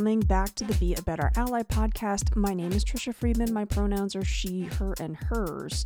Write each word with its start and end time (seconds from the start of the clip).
Coming 0.00 0.20
back 0.20 0.54
to 0.54 0.64
the 0.64 0.72
Be 0.76 0.94
a 0.94 1.02
Better 1.02 1.30
Ally 1.36 1.62
podcast. 1.62 2.34
My 2.34 2.54
name 2.54 2.72
is 2.72 2.86
Tricia 2.86 3.14
Friedman. 3.14 3.52
My 3.52 3.66
pronouns 3.66 4.16
are 4.16 4.24
she, 4.24 4.62
her, 4.62 4.94
and 4.98 5.14
hers. 5.14 5.84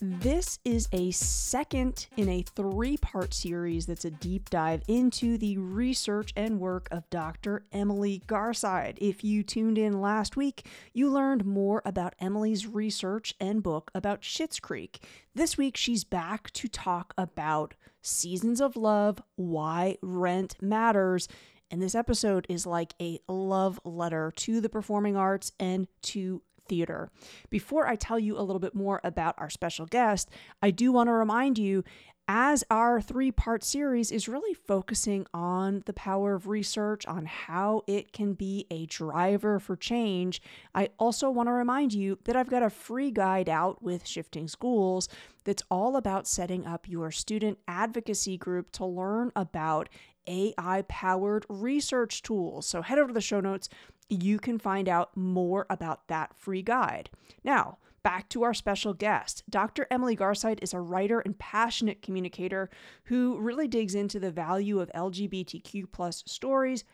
This 0.00 0.60
is 0.64 0.86
a 0.92 1.10
second 1.10 2.06
in 2.16 2.28
a 2.28 2.44
three 2.54 2.96
part 2.96 3.34
series 3.34 3.86
that's 3.86 4.04
a 4.04 4.10
deep 4.12 4.50
dive 4.50 4.84
into 4.86 5.36
the 5.36 5.58
research 5.58 6.32
and 6.36 6.60
work 6.60 6.86
of 6.92 7.10
Dr. 7.10 7.64
Emily 7.72 8.22
Garside. 8.28 8.98
If 9.00 9.24
you 9.24 9.42
tuned 9.42 9.78
in 9.78 10.00
last 10.00 10.36
week, 10.36 10.64
you 10.92 11.10
learned 11.10 11.44
more 11.44 11.82
about 11.84 12.14
Emily's 12.20 12.68
research 12.68 13.34
and 13.40 13.64
book 13.64 13.90
about 13.96 14.22
Schitt's 14.22 14.60
Creek. 14.60 15.04
This 15.34 15.58
week, 15.58 15.76
she's 15.76 16.04
back 16.04 16.52
to 16.52 16.68
talk 16.68 17.14
about 17.18 17.74
Seasons 18.00 18.60
of 18.60 18.76
Love, 18.76 19.20
why 19.34 19.98
rent 20.02 20.54
matters, 20.62 21.26
and 21.70 21.82
this 21.82 21.94
episode 21.94 22.46
is 22.48 22.66
like 22.66 22.94
a 23.00 23.20
love 23.28 23.80
letter 23.84 24.32
to 24.36 24.60
the 24.60 24.68
performing 24.68 25.16
arts 25.16 25.52
and 25.60 25.86
to 26.02 26.42
theater. 26.68 27.10
Before 27.50 27.86
I 27.86 27.96
tell 27.96 28.18
you 28.18 28.38
a 28.38 28.42
little 28.42 28.60
bit 28.60 28.74
more 28.74 29.00
about 29.02 29.34
our 29.38 29.50
special 29.50 29.86
guest, 29.86 30.30
I 30.62 30.70
do 30.70 30.92
want 30.92 31.08
to 31.08 31.12
remind 31.12 31.58
you 31.58 31.84
as 32.32 32.62
our 32.70 33.00
three 33.00 33.32
part 33.32 33.64
series 33.64 34.12
is 34.12 34.28
really 34.28 34.54
focusing 34.54 35.26
on 35.34 35.82
the 35.86 35.92
power 35.92 36.34
of 36.34 36.46
research, 36.46 37.04
on 37.06 37.26
how 37.26 37.82
it 37.88 38.12
can 38.12 38.34
be 38.34 38.68
a 38.70 38.86
driver 38.86 39.58
for 39.58 39.74
change, 39.74 40.40
I 40.72 40.90
also 40.96 41.28
want 41.28 41.48
to 41.48 41.52
remind 41.52 41.92
you 41.92 42.20
that 42.26 42.36
I've 42.36 42.48
got 42.48 42.62
a 42.62 42.70
free 42.70 43.10
guide 43.10 43.48
out 43.48 43.82
with 43.82 44.06
Shifting 44.06 44.46
Schools 44.46 45.08
that's 45.42 45.64
all 45.72 45.96
about 45.96 46.28
setting 46.28 46.64
up 46.66 46.88
your 46.88 47.10
student 47.10 47.58
advocacy 47.66 48.36
group 48.36 48.70
to 48.72 48.86
learn 48.86 49.32
about 49.34 49.88
AI 50.30 50.84
powered 50.88 51.44
research 51.48 52.22
tools. 52.22 52.66
So 52.66 52.82
head 52.82 52.98
over 52.98 53.08
to 53.08 53.14
the 53.14 53.20
show 53.20 53.40
notes. 53.40 53.68
You 54.08 54.38
can 54.38 54.58
find 54.58 54.88
out 54.88 55.16
more 55.16 55.66
about 55.68 56.08
that 56.08 56.34
free 56.36 56.62
guide. 56.62 57.10
Now, 57.44 57.78
back 58.02 58.28
to 58.30 58.42
our 58.42 58.54
special 58.54 58.94
guest. 58.94 59.42
Dr. 59.50 59.86
Emily 59.90 60.16
Garside 60.16 60.62
is 60.62 60.72
a 60.72 60.80
writer 60.80 61.20
and 61.20 61.38
passionate 61.38 62.02
communicator 62.02 62.70
who 63.04 63.38
really 63.38 63.68
digs 63.68 63.94
into 63.94 64.18
the 64.18 64.30
value 64.30 64.80
of 64.80 64.90
LGBTQ 64.94 65.84
plus 65.92 66.22
stories 66.26 66.84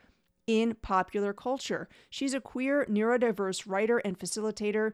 in 0.46 0.74
popular 0.82 1.32
culture. 1.32 1.88
She's 2.10 2.34
a 2.34 2.40
queer, 2.40 2.86
neurodiverse 2.88 3.64
writer 3.66 3.98
and 3.98 4.18
facilitator 4.18 4.92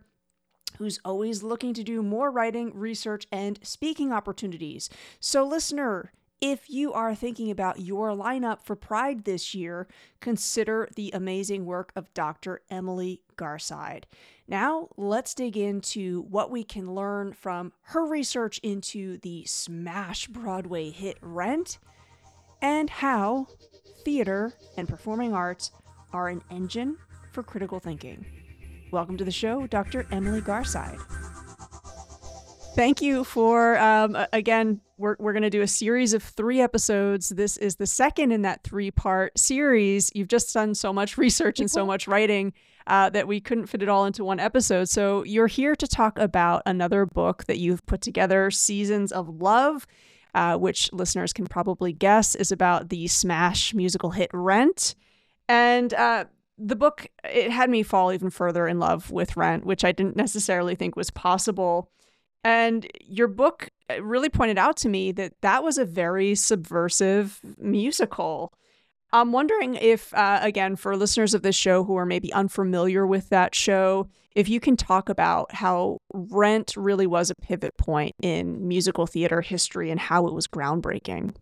who's 0.78 0.98
always 1.04 1.42
looking 1.42 1.74
to 1.74 1.82
do 1.82 2.02
more 2.02 2.30
writing, 2.30 2.72
research, 2.74 3.26
and 3.30 3.58
speaking 3.62 4.12
opportunities. 4.12 4.88
So, 5.20 5.46
listener, 5.46 6.12
if 6.42 6.68
you 6.68 6.92
are 6.92 7.14
thinking 7.14 7.52
about 7.52 7.78
your 7.78 8.08
lineup 8.08 8.64
for 8.64 8.74
Pride 8.74 9.24
this 9.24 9.54
year, 9.54 9.86
consider 10.20 10.88
the 10.96 11.12
amazing 11.14 11.64
work 11.64 11.92
of 11.94 12.12
Dr. 12.14 12.62
Emily 12.68 13.20
Garside. 13.36 14.02
Now, 14.48 14.88
let's 14.96 15.34
dig 15.34 15.56
into 15.56 16.22
what 16.22 16.50
we 16.50 16.64
can 16.64 16.96
learn 16.96 17.32
from 17.32 17.72
her 17.82 18.04
research 18.04 18.58
into 18.64 19.18
the 19.18 19.44
smash 19.44 20.26
Broadway 20.26 20.90
hit 20.90 21.16
Rent 21.22 21.78
and 22.60 22.90
how 22.90 23.46
theater 24.04 24.52
and 24.76 24.88
performing 24.88 25.32
arts 25.32 25.70
are 26.12 26.28
an 26.28 26.42
engine 26.50 26.96
for 27.30 27.44
critical 27.44 27.78
thinking. 27.78 28.26
Welcome 28.90 29.16
to 29.18 29.24
the 29.24 29.30
show, 29.30 29.68
Dr. 29.68 30.08
Emily 30.10 30.40
Garside. 30.40 30.98
Thank 32.74 33.02
you 33.02 33.22
for, 33.22 33.78
um, 33.78 34.16
again, 34.32 34.80
we're, 35.02 35.16
we're 35.18 35.32
going 35.32 35.42
to 35.42 35.50
do 35.50 35.62
a 35.62 35.66
series 35.66 36.14
of 36.14 36.22
three 36.22 36.60
episodes. 36.60 37.30
This 37.30 37.56
is 37.56 37.74
the 37.74 37.88
second 37.88 38.30
in 38.30 38.42
that 38.42 38.62
three 38.62 38.92
part 38.92 39.36
series. 39.36 40.12
You've 40.14 40.28
just 40.28 40.54
done 40.54 40.74
so 40.76 40.92
much 40.92 41.18
research 41.18 41.58
and 41.58 41.70
so 41.70 41.84
much 41.84 42.06
writing 42.06 42.52
uh, 42.86 43.10
that 43.10 43.26
we 43.26 43.40
couldn't 43.40 43.66
fit 43.66 43.82
it 43.82 43.88
all 43.88 44.06
into 44.06 44.24
one 44.24 44.38
episode. 44.38 44.88
So 44.88 45.24
you're 45.24 45.48
here 45.48 45.74
to 45.74 45.88
talk 45.88 46.18
about 46.18 46.62
another 46.66 47.04
book 47.04 47.44
that 47.44 47.58
you've 47.58 47.84
put 47.84 48.00
together, 48.00 48.50
Seasons 48.50 49.12
of 49.12 49.28
Love. 49.28 49.86
Uh, 50.34 50.56
which 50.56 50.90
listeners 50.94 51.30
can 51.30 51.46
probably 51.46 51.92
guess 51.92 52.34
is 52.34 52.50
about 52.50 52.88
the 52.88 53.06
smash 53.06 53.74
musical 53.74 54.12
hit 54.12 54.30
Rent. 54.32 54.94
And 55.46 55.92
uh, 55.92 56.24
the 56.56 56.74
book, 56.74 57.06
it 57.22 57.50
had 57.50 57.68
me 57.68 57.82
fall 57.82 58.10
even 58.14 58.30
further 58.30 58.66
in 58.66 58.78
love 58.78 59.10
with 59.10 59.36
Rent, 59.36 59.66
which 59.66 59.84
I 59.84 59.92
didn't 59.92 60.16
necessarily 60.16 60.74
think 60.74 60.96
was 60.96 61.10
possible. 61.10 61.90
And 62.44 62.86
your 63.02 63.28
book 63.28 63.68
really 64.00 64.28
pointed 64.28 64.58
out 64.58 64.76
to 64.78 64.88
me 64.88 65.12
that 65.12 65.34
that 65.40 65.62
was 65.62 65.78
a 65.78 65.84
very 65.84 66.34
subversive 66.34 67.40
musical. 67.58 68.52
I'm 69.12 69.32
wondering 69.32 69.74
if, 69.74 70.12
uh, 70.14 70.40
again, 70.42 70.76
for 70.76 70.96
listeners 70.96 71.34
of 71.34 71.42
this 71.42 71.56
show 71.56 71.84
who 71.84 71.96
are 71.96 72.06
maybe 72.06 72.32
unfamiliar 72.32 73.06
with 73.06 73.28
that 73.28 73.54
show, 73.54 74.08
if 74.34 74.48
you 74.48 74.58
can 74.58 74.76
talk 74.76 75.08
about 75.08 75.54
how 75.54 75.98
Rent 76.14 76.74
really 76.76 77.06
was 77.06 77.30
a 77.30 77.34
pivot 77.34 77.76
point 77.76 78.14
in 78.22 78.66
musical 78.66 79.06
theater 79.06 79.42
history 79.42 79.90
and 79.90 80.00
how 80.00 80.26
it 80.26 80.32
was 80.32 80.46
groundbreaking. 80.48 81.34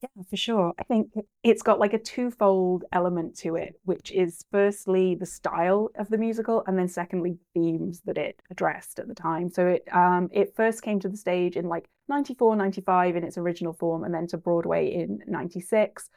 Yeah, 0.00 0.08
for 0.30 0.36
sure. 0.36 0.74
I 0.78 0.84
think 0.84 1.10
it's 1.42 1.62
got 1.62 1.80
like 1.80 1.92
a 1.92 1.98
twofold 1.98 2.84
element 2.92 3.36
to 3.38 3.56
it, 3.56 3.80
which 3.84 4.12
is 4.12 4.44
firstly 4.52 5.16
the 5.16 5.26
style 5.26 5.90
of 5.96 6.08
the 6.08 6.18
musical, 6.18 6.62
and 6.66 6.78
then 6.78 6.86
secondly 6.88 7.38
themes 7.52 8.00
that 8.04 8.16
it 8.16 8.40
addressed 8.50 9.00
at 9.00 9.08
the 9.08 9.14
time. 9.14 9.50
So 9.50 9.66
it 9.66 9.84
um 9.92 10.28
it 10.32 10.54
first 10.54 10.82
came 10.82 11.00
to 11.00 11.08
the 11.08 11.16
stage 11.16 11.56
in 11.56 11.66
like 11.68 11.88
94, 12.08 12.54
95 12.54 13.16
in 13.16 13.24
its 13.24 13.38
original 13.38 13.72
form, 13.72 14.04
and 14.04 14.14
then 14.14 14.28
to 14.28 14.38
Broadway 14.38 14.92
in 14.92 15.20
96. 15.26 16.08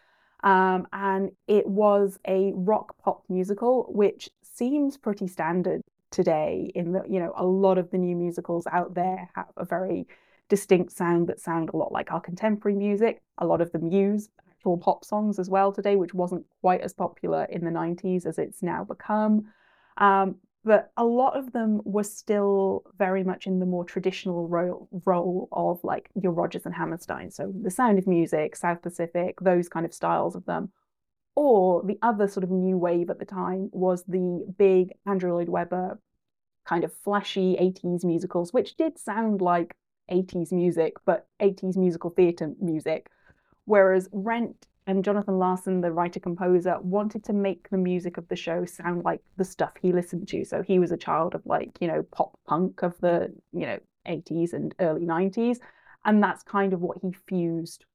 Um, 0.43 0.87
and 0.93 1.31
it 1.47 1.67
was 1.67 2.19
a 2.27 2.51
rock 2.55 2.95
pop 3.03 3.23
musical, 3.29 3.85
which 3.89 4.29
seems 4.43 4.97
pretty 4.97 5.27
standard 5.27 5.81
today. 6.11 6.71
In 6.75 6.91
that, 6.93 7.09
you 7.09 7.19
know, 7.19 7.33
a 7.35 7.45
lot 7.45 7.77
of 7.79 7.89
the 7.91 7.97
new 7.97 8.15
musicals 8.15 8.67
out 8.71 8.93
there 8.93 9.29
have 9.35 9.47
a 9.57 9.65
very 9.65 10.07
distinct 10.51 10.91
sound 10.91 11.29
that 11.29 11.39
sound 11.39 11.69
a 11.69 11.77
lot 11.77 11.93
like 11.93 12.11
our 12.11 12.19
contemporary 12.19 12.77
music. 12.77 13.21
A 13.37 13.45
lot 13.45 13.61
of 13.61 13.71
them 13.71 13.87
use 13.89 14.27
actual 14.49 14.77
pop 14.77 15.05
songs 15.05 15.39
as 15.39 15.49
well 15.49 15.71
today, 15.71 15.95
which 15.95 16.13
wasn't 16.13 16.45
quite 16.59 16.81
as 16.81 16.93
popular 16.93 17.45
in 17.45 17.63
the 17.63 17.71
90s 17.71 18.25
as 18.25 18.37
it's 18.37 18.61
now 18.61 18.83
become. 18.83 19.45
Um, 19.95 20.35
but 20.65 20.91
a 20.97 21.05
lot 21.05 21.37
of 21.37 21.53
them 21.53 21.79
were 21.85 22.03
still 22.03 22.83
very 22.97 23.23
much 23.23 23.47
in 23.47 23.59
the 23.59 23.65
more 23.65 23.85
traditional 23.85 24.49
role, 24.49 24.89
role 25.05 25.47
of 25.53 25.81
like 25.85 26.09
your 26.21 26.33
Rodgers 26.33 26.65
and 26.65 26.75
Hammerstein. 26.75 27.31
So 27.31 27.53
the 27.63 27.71
sound 27.71 27.97
of 27.97 28.05
music, 28.05 28.57
South 28.57 28.81
Pacific, 28.81 29.39
those 29.39 29.69
kind 29.69 29.85
of 29.85 29.93
styles 29.93 30.35
of 30.35 30.45
them. 30.45 30.73
Or 31.33 31.81
the 31.85 31.97
other 32.01 32.27
sort 32.27 32.43
of 32.43 32.51
new 32.51 32.77
wave 32.77 33.09
at 33.09 33.19
the 33.19 33.25
time 33.25 33.69
was 33.71 34.03
the 34.03 34.45
big 34.57 34.91
Andrew 35.05 35.33
Lloyd 35.33 35.47
Webber 35.47 35.97
kind 36.65 36.83
of 36.83 36.93
flashy 36.93 37.55
80s 37.55 38.03
musicals, 38.03 38.51
which 38.51 38.75
did 38.75 38.99
sound 38.99 39.41
like 39.41 39.75
80s 40.11 40.51
music, 40.51 40.95
but 41.05 41.27
80s 41.41 41.77
musical 41.77 42.09
theatre 42.09 42.51
music. 42.59 43.09
Whereas 43.65 44.09
Rent 44.11 44.67
and 44.87 45.03
Jonathan 45.03 45.37
Larson, 45.37 45.81
the 45.81 45.91
writer 45.91 46.19
composer, 46.19 46.77
wanted 46.81 47.23
to 47.25 47.33
make 47.33 47.69
the 47.69 47.77
music 47.77 48.17
of 48.17 48.27
the 48.27 48.35
show 48.35 48.65
sound 48.65 49.03
like 49.03 49.21
the 49.37 49.45
stuff 49.45 49.73
he 49.81 49.93
listened 49.93 50.27
to. 50.29 50.43
So 50.43 50.61
he 50.61 50.79
was 50.79 50.91
a 50.91 50.97
child 50.97 51.35
of 51.35 51.45
like, 51.45 51.69
you 51.79 51.87
know, 51.87 52.03
pop 52.11 52.37
punk 52.47 52.81
of 52.81 52.99
the, 52.99 53.33
you 53.53 53.65
know, 53.67 53.79
80s 54.07 54.53
and 54.53 54.73
early 54.79 55.05
90s. 55.05 55.59
And 56.03 56.21
that's 56.21 56.43
kind 56.43 56.73
of 56.73 56.81
what 56.81 56.97
he 57.01 57.11
fused 57.27 57.85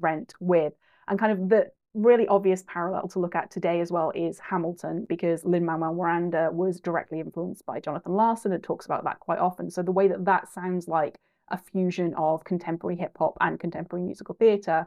Rent 0.00 0.34
with. 0.40 0.72
And 1.06 1.18
kind 1.18 1.32
of 1.32 1.48
the 1.48 1.70
really 1.94 2.26
obvious 2.26 2.64
parallel 2.66 3.06
to 3.06 3.18
look 3.18 3.34
at 3.34 3.50
today 3.50 3.80
as 3.80 3.92
well 3.92 4.10
is 4.14 4.38
Hamilton, 4.38 5.06
because 5.08 5.44
Lin 5.44 5.64
Manuel 5.64 5.94
Miranda 5.94 6.50
was 6.52 6.80
directly 6.80 7.20
influenced 7.20 7.64
by 7.66 7.80
Jonathan 7.80 8.12
Larson 8.12 8.52
and 8.52 8.62
talks 8.62 8.86
about 8.86 9.04
that 9.04 9.20
quite 9.20 9.38
often. 9.38 9.70
So 9.70 9.82
the 9.82 9.92
way 9.92 10.08
that 10.08 10.24
that 10.24 10.52
sounds 10.52 10.88
like 10.88 11.18
a 11.52 11.58
fusion 11.58 12.14
of 12.14 12.44
contemporary 12.44 12.96
hip 12.96 13.16
hop 13.18 13.36
and 13.40 13.60
contemporary 13.60 14.04
musical 14.04 14.34
theatre. 14.34 14.86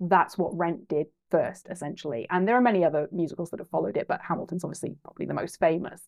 That's 0.00 0.38
what 0.38 0.56
Rent 0.56 0.88
did 0.88 1.06
first, 1.30 1.68
essentially. 1.68 2.26
And 2.30 2.48
there 2.48 2.56
are 2.56 2.60
many 2.60 2.84
other 2.84 3.08
musicals 3.12 3.50
that 3.50 3.60
have 3.60 3.68
followed 3.68 3.96
it, 3.96 4.08
but 4.08 4.20
Hamilton's 4.22 4.64
obviously 4.64 4.96
probably 5.02 5.26
the 5.26 5.34
most 5.34 5.58
famous. 5.58 6.00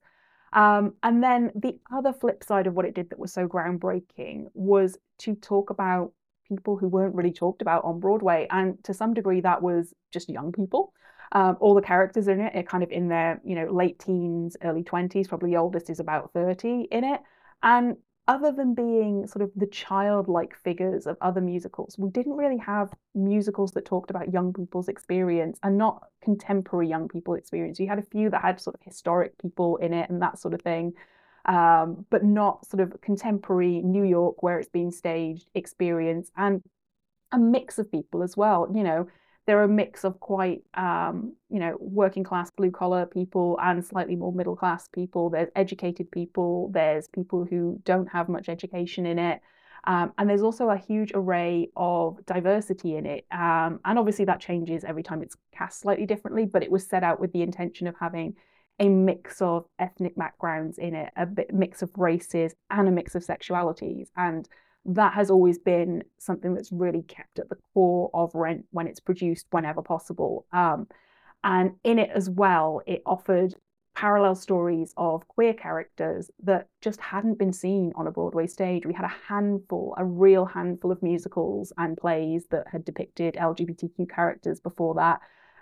Um, 0.53 0.95
and 1.03 1.23
then 1.23 1.51
the 1.55 1.79
other 1.93 2.13
flip 2.13 2.43
side 2.45 2.67
of 2.67 2.75
what 2.75 2.87
it 2.87 2.95
did 2.95 3.11
that 3.11 3.19
was 3.19 3.33
so 3.33 3.47
groundbreaking 3.47 4.47
was 4.55 4.97
to 5.19 5.35
talk 5.35 5.71
about 5.71 6.13
people 6.49 6.77
who 6.77 6.89
weren't 6.89 7.15
really 7.15 7.33
talked 7.33 7.63
about 7.63 7.85
on 7.85 8.01
Broadway. 8.01 8.47
And 8.51 8.83
to 8.85 8.95
some 8.95 9.15
degree, 9.15 9.41
that 9.41 9.63
was 9.63 9.93
just 10.13 10.29
young 10.29 10.53
people. 10.53 10.93
Um, 11.33 11.57
all 11.61 11.75
the 11.75 11.83
characters 11.83 12.29
in 12.29 12.41
it 12.41 12.55
are 12.55 12.63
kind 12.63 12.85
of 12.85 12.91
in 12.91 13.09
their, 13.09 13.41
you 13.45 13.57
know, 13.57 13.67
late 13.67 13.99
teens, 13.99 14.57
early 14.63 14.85
20s. 14.85 15.29
Probably 15.29 15.51
the 15.51 15.57
oldest 15.57 15.91
is 15.91 15.99
about 15.99 16.33
30 16.33 16.87
in 16.91 17.05
it. 17.05 17.21
And 17.63 17.97
other 18.29 18.51
than 18.51 18.75
being 18.75 19.27
sort 19.27 19.43
of 19.43 19.51
the 19.55 19.67
childlike 19.67 20.55
figures 20.57 21.07
of 21.07 21.17
other 21.21 21.41
musicals, 21.41 21.97
we 21.97 22.11
didn't 22.11 22.33
really 22.37 22.59
have 22.59 22.93
musicals 23.15 23.71
that 23.73 23.85
talked 23.85 24.11
about 24.11 24.33
young 24.33 24.53
people's 24.53 24.89
experience 24.89 25.59
and 25.63 25.79
not 25.79 26.09
contemporary 26.23 26.89
young 26.89 27.09
people 27.09 27.35
experience. 27.35 27.79
You 27.79 27.89
had 27.89 28.01
a 28.01 28.03
few 28.03 28.29
that 28.31 28.43
had 28.43 28.61
sort 28.61 28.75
of 28.75 28.83
historic 28.83 29.39
people 29.39 29.77
in 29.77 29.95
it 29.95 30.11
and 30.11 30.21
that 30.23 30.41
sort 30.41 30.55
of 30.55 30.63
thing, 30.63 30.95
um, 31.45 32.05
but 32.11 32.25
not 32.25 32.67
sort 32.67 32.81
of 32.81 33.01
contemporary 33.01 33.81
New 33.83 34.03
York 34.03 34.43
where 34.43 34.59
it's 34.59 34.69
being 34.69 34.91
staged 34.91 35.49
experience 35.55 36.33
and 36.37 36.63
a 37.31 37.39
mix 37.39 37.79
of 37.79 37.91
people 37.93 38.25
as 38.25 38.37
well. 38.37 38.69
You 38.75 38.83
know, 38.83 39.09
they're 39.47 39.63
a 39.63 39.69
mix 39.69 40.05
of 40.05 40.19
quite 40.21 40.63
um, 40.75 41.35
you 41.49 41.61
know 41.61 41.77
working 41.81 42.25
class 42.25 42.51
blue 42.51 42.71
collar 42.71 43.07
people 43.07 43.59
and 43.63 43.85
slightly 43.85 44.17
more 44.17 44.33
middle 44.33 44.57
class 44.57 44.89
people. 44.89 45.31
There's 45.31 45.51
educated 45.57 46.11
people 46.11 46.71
there's 46.73 47.09
people 47.09 47.47
who 47.49 47.81
don't 47.85 48.09
have 48.09 48.29
much 48.29 48.49
education 48.49 49.07
in 49.07 49.19
it 49.19 49.41
um, 49.87 50.13
and 50.19 50.29
there's 50.29 50.43
also 50.43 50.69
a 50.71 50.77
huge 50.77 51.13
array 51.15 51.69
of 51.77 52.19
diversity 52.27 52.97
in 52.97 53.07
it 53.07 53.25
um, 53.31 53.81
and 53.85 53.99
obviously 53.99 54.25
that 54.25 54.41
changes 54.41 54.85
every 54.85 55.03
time 55.03 55.23
it's 55.23 55.37
cast 55.53 55.81
slightly 55.81 56.07
differently 56.07 56.45
but 56.45 56.63
it 56.63 56.71
was 56.71 56.87
set 56.87 57.03
out 57.03 57.21
with 57.21 57.33
the 57.33 57.43
intention 57.43 57.87
of 57.87 57.95
having 57.99 58.35
a 58.79 58.89
mix 58.89 59.41
of 59.41 59.65
ethnic 59.79 60.15
backgrounds 60.17 60.79
in 60.79 60.95
it 60.95 61.13
a 61.17 61.27
mix 61.53 61.83
of 61.83 61.91
races 61.97 62.55
and 62.71 62.89
a 62.89 62.91
mix 62.91 63.15
of 63.15 63.25
sexualities 63.25 64.09
and 64.17 64.49
that 64.89 65.15
has 65.15 65.31
always 65.31 65.59
been 65.59 66.05
something 66.19 66.55
that's 66.55 66.73
really 66.73 67.03
kept 67.03 67.39
at 67.39 67.49
the 67.49 67.57
core 67.75 68.11
of 68.15 68.35
Rent 68.35 68.67
when 68.71 68.87
it's 68.87 69.01
produced 69.01 69.47
whenever 69.51 69.83
possible. 69.83 70.47
Um, 70.53 70.87
and 71.43 71.73
in 71.85 71.99
it 71.99 72.11
as 72.15 72.31
well, 72.31 72.81
it 72.87 73.03
offered 73.07 73.55
parallel 73.95 74.35
stories 74.35 74.93
of 74.97 75.27
queer 75.27 75.55
characters 75.55 76.31
that 76.43 76.69
just 76.83 77.01
hadn't 77.01 77.39
been 77.39 77.53
seen 77.53 77.93
on 77.97 78.07
a 78.07 78.11
Broadway 78.11 78.47
stage. 78.47 78.85
We 78.85 78.93
had 78.93 79.07
a 79.07 79.15
handful, 79.27 79.95
a 79.97 80.05
real 80.05 80.45
handful 80.45 80.93
of 80.93 81.03
musicals 81.03 81.73
and 81.79 81.97
plays 81.97 82.47
that 82.51 82.67
had 82.69 82.85
depicted 82.85 83.35
LGBTQ 83.35 84.11
characters 84.11 84.61
before 84.61 84.95
that. 84.97 85.21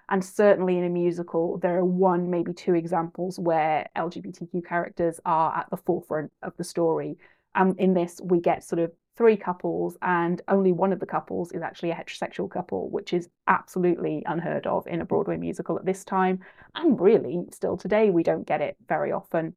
And 0.08 0.22
certainly 0.22 0.76
in 0.78 0.84
a 0.84 0.90
musical, 0.90 1.58
there 1.58 1.78
are 1.78 1.84
one, 1.84 2.28
maybe 2.28 2.52
two 2.52 2.74
examples 2.74 3.38
where 3.38 3.88
LGBTQ 3.96 4.66
characters 4.66 5.20
are 5.24 5.56
at 5.56 5.70
the 5.70 5.78
forefront 5.78 6.32
of 6.42 6.54
the 6.56 6.64
story. 6.64 7.16
And 7.54 7.70
um, 7.70 7.76
in 7.78 7.94
this, 7.94 8.20
we 8.22 8.40
get 8.40 8.64
sort 8.64 8.80
of 8.80 8.92
three 9.16 9.36
couples, 9.36 9.96
and 10.02 10.42
only 10.48 10.72
one 10.72 10.92
of 10.92 11.00
the 11.00 11.06
couples 11.06 11.52
is 11.52 11.62
actually 11.62 11.90
a 11.90 11.94
heterosexual 11.94 12.50
couple, 12.50 12.90
which 12.90 13.12
is 13.12 13.28
absolutely 13.46 14.22
unheard 14.26 14.66
of 14.66 14.86
in 14.86 15.00
a 15.00 15.04
Broadway 15.04 15.36
musical 15.36 15.78
at 15.78 15.84
this 15.84 16.04
time. 16.04 16.40
And 16.74 17.00
really, 17.00 17.44
still 17.52 17.76
today, 17.76 18.10
we 18.10 18.22
don't 18.22 18.46
get 18.46 18.60
it 18.60 18.76
very 18.88 19.12
often. 19.12 19.54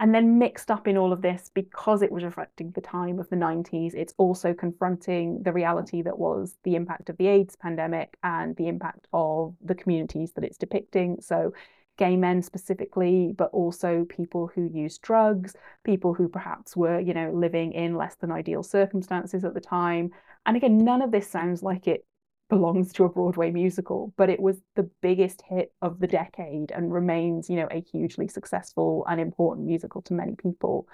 And 0.00 0.14
then 0.14 0.38
mixed 0.38 0.70
up 0.70 0.88
in 0.88 0.96
all 0.96 1.12
of 1.12 1.22
this, 1.22 1.50
because 1.54 2.02
it 2.02 2.10
was 2.10 2.24
reflecting 2.24 2.72
the 2.72 2.80
time 2.80 3.20
of 3.20 3.30
the 3.30 3.36
90s, 3.36 3.94
it's 3.94 4.14
also 4.16 4.52
confronting 4.52 5.42
the 5.42 5.52
reality 5.52 6.02
that 6.02 6.18
was 6.18 6.56
the 6.64 6.74
impact 6.74 7.08
of 7.08 7.16
the 7.18 7.28
AIDS 7.28 7.56
pandemic 7.56 8.16
and 8.24 8.56
the 8.56 8.68
impact 8.68 9.06
of 9.12 9.54
the 9.64 9.76
communities 9.76 10.32
that 10.32 10.44
it's 10.44 10.58
depicting. 10.58 11.18
So 11.20 11.52
gay 11.98 12.16
men 12.16 12.42
specifically, 12.42 13.34
but 13.36 13.50
also 13.52 14.04
people 14.08 14.50
who 14.54 14.70
use 14.72 14.98
drugs, 14.98 15.54
people 15.84 16.14
who 16.14 16.28
perhaps 16.28 16.76
were, 16.76 16.98
you 16.98 17.14
know, 17.14 17.30
living 17.32 17.72
in 17.72 17.96
less 17.96 18.16
than 18.16 18.32
ideal 18.32 18.62
circumstances 18.62 19.44
at 19.44 19.54
the 19.54 19.60
time. 19.60 20.10
And 20.46 20.56
again, 20.56 20.78
none 20.78 21.02
of 21.02 21.10
this 21.10 21.28
sounds 21.28 21.62
like 21.62 21.86
it 21.86 22.04
belongs 22.48 22.92
to 22.92 23.04
a 23.04 23.08
Broadway 23.08 23.50
musical, 23.50 24.12
but 24.16 24.28
it 24.28 24.40
was 24.40 24.60
the 24.74 24.90
biggest 25.00 25.42
hit 25.48 25.72
of 25.80 26.00
the 26.00 26.06
decade 26.06 26.70
and 26.70 26.92
remains, 26.92 27.48
you 27.48 27.56
know, 27.56 27.68
a 27.70 27.80
hugely 27.80 28.28
successful 28.28 29.06
and 29.08 29.20
important 29.20 29.66
musical 29.66 30.02
to 30.02 30.14
many 30.14 30.34
people. 30.34 30.88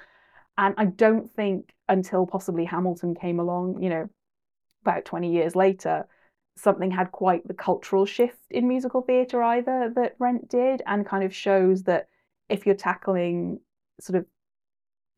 And 0.57 0.75
I 0.77 0.87
don't 0.87 1.31
think 1.31 1.73
until 1.89 2.27
possibly 2.27 2.65
Hamilton 2.65 3.15
came 3.15 3.41
along, 3.41 3.83
you 3.83 3.89
know, 3.89 4.09
about 4.83 5.05
20 5.05 5.33
years 5.33 5.57
later, 5.57 6.07
something 6.59 6.91
had 6.91 7.13
quite 7.13 7.47
the 7.47 7.55
cultural 7.55 8.05
shift 8.05 8.51
in 8.51 8.69
musical 8.69 9.03
theatre 9.03 9.43
either 9.43 9.93
that 9.95 10.17
Rent 10.19 10.49
did, 10.49 10.83
and 10.87 11.07
kind 11.07 11.25
of 11.25 11.35
shows 11.35 11.85
that 11.85 12.09
if 12.49 12.67
you're 12.67 12.75
tackling 12.75 13.61
sort 14.01 14.19
of 14.19 14.27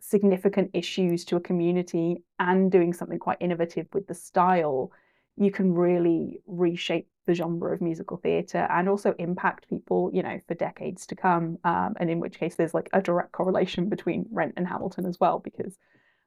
significant 0.01 0.71
issues 0.73 1.25
to 1.27 1.37
a 1.37 1.41
community 1.41 2.25
and 2.39 2.73
doing 2.73 2.93
something 2.93 3.19
quite 3.19 3.37
innovative 3.41 3.87
with 3.93 4.07
the 4.07 4.15
style, 4.15 4.91
you 5.37 5.51
can 5.51 5.75
really 5.75 6.41
reshape 6.47 7.09
the 7.27 7.35
genre 7.35 7.73
of 7.73 7.81
musical 7.81 8.17
theatre 8.17 8.67
and 8.71 8.89
also 8.89 9.15
impact 9.19 9.69
people, 9.69 10.11
you 10.13 10.23
know, 10.23 10.41
for 10.49 10.55
decades 10.55 11.07
to 11.07 11.15
come. 11.15 11.59
Um, 11.65 11.95
and 12.01 12.11
in 12.11 12.19
which 12.19 12.39
case, 12.39 12.57
there's 12.57 12.75
like 12.75 12.89
a 12.93 13.01
direct 13.01 13.33
correlation 13.33 13.89
between 13.89 14.27
Rent 14.31 14.55
and 14.57 14.67
Hamilton 14.67 15.07
as 15.07 15.21
well, 15.21 15.39
because 15.39 15.79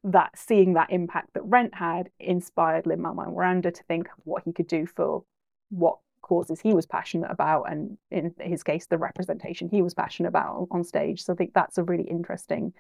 that 0.04 0.38
seeing 0.38 0.74
that 0.74 0.92
impact 0.92 1.34
that 1.34 1.44
Rent 1.44 1.74
had 1.74 2.10
inspired 2.20 2.86
Lin 2.86 3.02
Manuel 3.02 3.32
Miranda 3.32 3.72
to 3.72 3.84
think 3.84 4.10
what 4.26 4.44
he 4.44 4.52
could 4.52 4.68
do 4.68 4.86
for 4.86 5.24
what 5.70 5.98
causes 6.22 6.60
he 6.60 6.74
was 6.74 6.86
passionate 6.86 7.32
about, 7.32 7.64
and 7.72 7.98
in 8.12 8.34
his 8.40 8.64
case, 8.64 8.86
the 8.86 8.98
representation 8.98 9.70
he 9.70 9.82
was 9.82 9.94
passionate 9.94 10.30
about 10.30 10.68
on 10.72 10.84
stage. 10.84 11.24
So 11.24 11.34
I 11.34 11.36
think 11.36 11.54
that's 11.54 11.78
a 11.78 11.84
really 11.84 12.04
interesting 12.04 12.74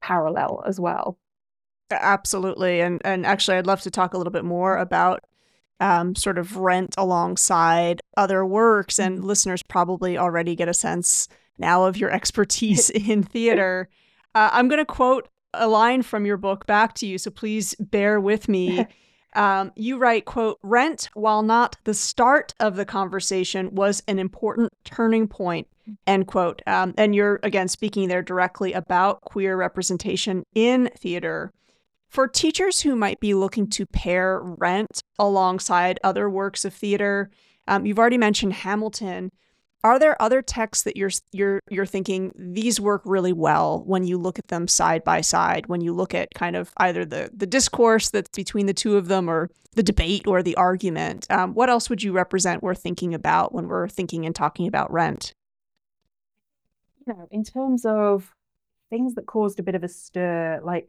parallel 0.00 0.62
as 0.66 0.78
well. 0.78 1.18
Absolutely, 1.90 2.80
and 2.80 3.00
and 3.04 3.26
actually, 3.26 3.56
I'd 3.56 3.66
love 3.66 3.80
to 3.82 3.90
talk 3.90 4.14
a 4.14 4.18
little 4.18 4.32
bit 4.32 4.44
more 4.44 4.76
about 4.76 5.24
um, 5.80 6.14
sort 6.14 6.38
of 6.38 6.56
Rent 6.56 6.94
alongside 6.98 8.00
other 8.16 8.44
works, 8.44 8.98
and 8.98 9.18
mm-hmm. 9.18 9.26
listeners 9.26 9.62
probably 9.62 10.18
already 10.18 10.54
get 10.54 10.68
a 10.68 10.74
sense 10.74 11.28
now 11.56 11.84
of 11.84 11.96
your 11.96 12.10
expertise 12.10 12.90
in 13.08 13.22
theater. 13.22 13.88
Uh, 14.34 14.50
I'm 14.52 14.68
going 14.68 14.78
to 14.78 14.84
quote 14.84 15.28
a 15.54 15.68
line 15.68 16.02
from 16.02 16.26
your 16.26 16.36
book 16.36 16.66
back 16.66 16.94
to 16.94 17.06
you, 17.06 17.18
so 17.18 17.30
please 17.30 17.74
bear 17.76 18.20
with 18.20 18.48
me. 18.48 18.86
Um, 19.34 19.72
you 19.76 19.98
write, 19.98 20.24
quote, 20.24 20.58
Rent, 20.62 21.10
while 21.14 21.42
not 21.42 21.76
the 21.84 21.94
start 21.94 22.54
of 22.60 22.76
the 22.76 22.84
conversation, 22.84 23.74
was 23.74 24.02
an 24.08 24.18
important 24.18 24.72
turning 24.84 25.28
point, 25.28 25.68
end 26.06 26.26
quote. 26.26 26.62
Um, 26.66 26.94
and 26.96 27.14
you're, 27.14 27.38
again, 27.42 27.68
speaking 27.68 28.08
there 28.08 28.22
directly 28.22 28.72
about 28.72 29.20
queer 29.20 29.56
representation 29.56 30.44
in 30.54 30.90
theater. 30.96 31.52
For 32.08 32.26
teachers 32.26 32.80
who 32.80 32.96
might 32.96 33.20
be 33.20 33.34
looking 33.34 33.68
to 33.70 33.84
pair 33.84 34.40
Rent 34.40 35.02
alongside 35.18 36.00
other 36.02 36.30
works 36.30 36.64
of 36.64 36.72
theater, 36.72 37.30
um, 37.66 37.84
you've 37.84 37.98
already 37.98 38.18
mentioned 38.18 38.54
Hamilton. 38.54 39.30
Are 39.84 39.98
there 39.98 40.20
other 40.20 40.42
texts 40.42 40.84
that 40.84 40.96
you're 40.96 41.10
you're 41.32 41.60
you're 41.70 41.86
thinking 41.86 42.32
these 42.36 42.80
work 42.80 43.02
really 43.04 43.32
well 43.32 43.82
when 43.86 44.04
you 44.04 44.18
look 44.18 44.38
at 44.38 44.48
them 44.48 44.66
side 44.66 45.04
by 45.04 45.20
side? 45.20 45.66
When 45.66 45.80
you 45.80 45.92
look 45.92 46.14
at 46.14 46.34
kind 46.34 46.56
of 46.56 46.72
either 46.78 47.04
the 47.04 47.30
the 47.32 47.46
discourse 47.46 48.10
that's 48.10 48.28
between 48.30 48.66
the 48.66 48.74
two 48.74 48.96
of 48.96 49.06
them, 49.06 49.28
or 49.28 49.50
the 49.74 49.82
debate, 49.82 50.26
or 50.26 50.42
the 50.42 50.56
argument? 50.56 51.26
Um, 51.30 51.54
what 51.54 51.70
else 51.70 51.88
would 51.88 52.02
you 52.02 52.12
represent 52.12 52.62
we're 52.62 52.74
thinking 52.74 53.14
about 53.14 53.54
when 53.54 53.68
we're 53.68 53.88
thinking 53.88 54.26
and 54.26 54.34
talking 54.34 54.66
about 54.66 54.92
Rent? 54.92 55.32
You 57.06 57.14
know, 57.14 57.28
in 57.30 57.44
terms 57.44 57.84
of 57.84 58.34
things 58.90 59.14
that 59.14 59.26
caused 59.26 59.60
a 59.60 59.62
bit 59.62 59.76
of 59.76 59.84
a 59.84 59.88
stir, 59.88 60.60
like 60.64 60.88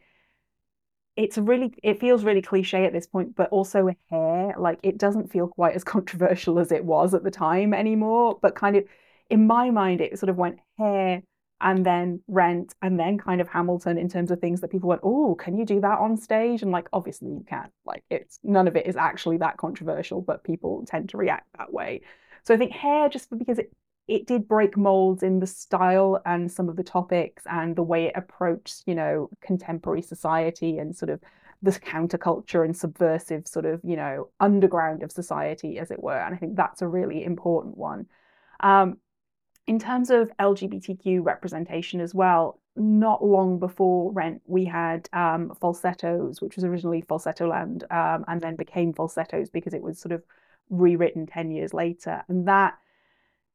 it's 1.19 1.38
really 1.38 1.73
it 1.83 1.99
feels 1.99 2.23
really 2.23 2.41
cliche 2.41 2.85
at 2.85 2.93
this 2.93 3.05
point 3.05 3.35
but 3.35 3.49
also 3.49 3.89
hair 4.09 4.53
like 4.57 4.79
it 4.83 4.97
doesn't 4.97 5.29
feel 5.29 5.47
quite 5.47 5.75
as 5.75 5.83
controversial 5.95 6.59
as 6.59 6.71
it 6.71 6.85
was 6.85 7.13
at 7.13 7.23
the 7.23 7.31
time 7.31 7.73
anymore 7.73 8.39
but 8.41 8.55
kind 8.55 8.75
of 8.75 8.85
in 9.29 9.45
my 9.45 9.69
mind 9.69 9.99
it 9.99 10.17
sort 10.17 10.29
of 10.29 10.38
went 10.38 10.59
hair 10.77 11.21
and 11.61 11.85
then 11.85 12.21
rent 12.29 12.73
and 12.81 12.97
then 12.97 13.17
kind 13.17 13.41
of 13.41 13.49
hamilton 13.49 13.97
in 13.97 14.07
terms 14.07 14.31
of 14.31 14.39
things 14.39 14.61
that 14.61 14.71
people 14.71 14.88
went 14.88 15.01
oh 15.03 15.35
can 15.35 15.57
you 15.57 15.65
do 15.65 15.81
that 15.81 15.99
on 15.99 16.15
stage? 16.15 16.61
And 16.61 16.71
like 16.71 16.88
obviously 16.93 17.27
you 17.27 17.45
can't 17.47 17.71
like 17.85 18.03
it's 18.09 18.39
none 18.43 18.67
of 18.69 18.77
it 18.77 18.88
is 18.88 18.95
actually 18.95 19.38
that 19.38 19.57
controversial 19.57 20.21
but 20.21 20.45
people 20.45 20.85
tend 20.88 21.09
to 21.09 21.17
react 21.17 21.47
that 21.57 21.73
way. 21.73 22.01
So 22.43 22.53
i 22.53 22.57
think 22.57 22.71
hair 22.71 23.09
just 23.09 23.29
because 23.38 23.59
it 23.59 23.73
it 24.10 24.25
did 24.25 24.48
break 24.48 24.75
molds 24.75 25.22
in 25.22 25.39
the 25.39 25.48
style 25.48 26.20
and 26.25 26.51
some 26.51 26.68
of 26.68 26.75
the 26.75 26.84
topics 26.84 27.44
and 27.46 27.75
the 27.75 27.84
way 27.84 28.08
it 28.08 28.13
approached, 28.16 28.84
you 28.88 28.96
know, 28.96 29.30
contemporary 29.39 30.01
society 30.01 30.80
and 30.80 30.96
sort 30.96 31.12
of 31.12 31.22
the 31.62 31.72
counterculture 31.72 32.66
and 32.66 32.75
subversive 32.75 33.48
sort 33.48 33.66
of, 33.66 33.80
you 33.84 33.96
know, 33.96 34.30
underground 34.39 35.04
of 35.04 35.12
society, 35.12 35.78
as 35.78 35.92
it 35.92 36.01
were. 36.01 36.18
And 36.18 36.34
I 36.34 36.38
think 36.39 36.56
that's 36.56 36.82
a 36.82 36.88
really 36.88 37.24
important 37.24 37.78
one. 37.78 38.08
Um, 38.62 38.98
in 39.68 39.78
terms 39.78 40.10
of 40.10 40.32
LGBTQ 40.39 41.24
representation 41.24 42.01
as 42.01 42.16
well, 42.16 42.60
not 42.75 43.24
long 43.24 43.60
before 43.60 44.12
Rent, 44.12 44.42
we 44.48 44.66
had 44.66 45.08
um, 45.13 45.54
falsettos, 45.62 46.42
which 46.42 46.56
was 46.56 46.66
originally 46.66 47.04
Falsettoland 47.04 47.84
um, 47.92 48.25
and 48.28 48.42
then 48.42 48.56
became 48.56 48.92
falsettos 48.92 49.51
because 49.51 49.75
it 49.75 49.84
was 49.84 50.00
sort 50.00 50.13
of 50.13 50.24
rewritten 50.72 51.28
10 51.28 51.51
years 51.51 51.75
later. 51.75 52.24
And 52.28 52.48
that 52.48 52.80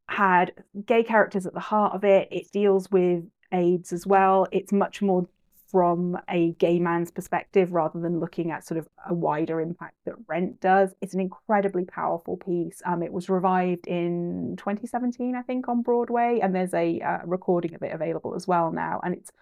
had 0.08 0.52
gay 0.86 1.02
characters 1.02 1.46
at 1.46 1.54
the 1.54 1.60
heart 1.60 1.94
of 1.94 2.04
it. 2.04 2.28
It 2.30 2.50
deals 2.52 2.90
with 2.90 3.24
AIDS 3.52 3.92
as 3.92 4.06
well. 4.06 4.46
It's 4.52 4.72
much 4.72 5.02
more 5.02 5.26
from 5.74 6.16
a 6.28 6.52
gay 6.52 6.78
man's 6.78 7.10
perspective 7.10 7.72
rather 7.72 7.98
than 7.98 8.20
looking 8.20 8.52
at 8.52 8.64
sort 8.64 8.78
of 8.78 8.86
a 9.08 9.12
wider 9.12 9.60
impact 9.60 9.96
that 10.04 10.14
Rent 10.28 10.60
does. 10.60 10.94
It's 11.00 11.14
an 11.14 11.20
incredibly 11.20 11.84
powerful 11.84 12.36
piece. 12.36 12.80
Um, 12.86 13.02
it 13.02 13.12
was 13.12 13.28
revived 13.28 13.88
in 13.88 14.54
2017, 14.56 15.34
I 15.34 15.42
think, 15.42 15.66
on 15.66 15.82
Broadway, 15.82 16.38
and 16.40 16.54
there's 16.54 16.74
a 16.74 17.00
uh, 17.00 17.18
recording 17.24 17.74
of 17.74 17.82
it 17.82 17.92
available 17.92 18.36
as 18.36 18.46
well 18.46 18.70
now. 18.70 19.00
And 19.02 19.14
it's 19.14 19.32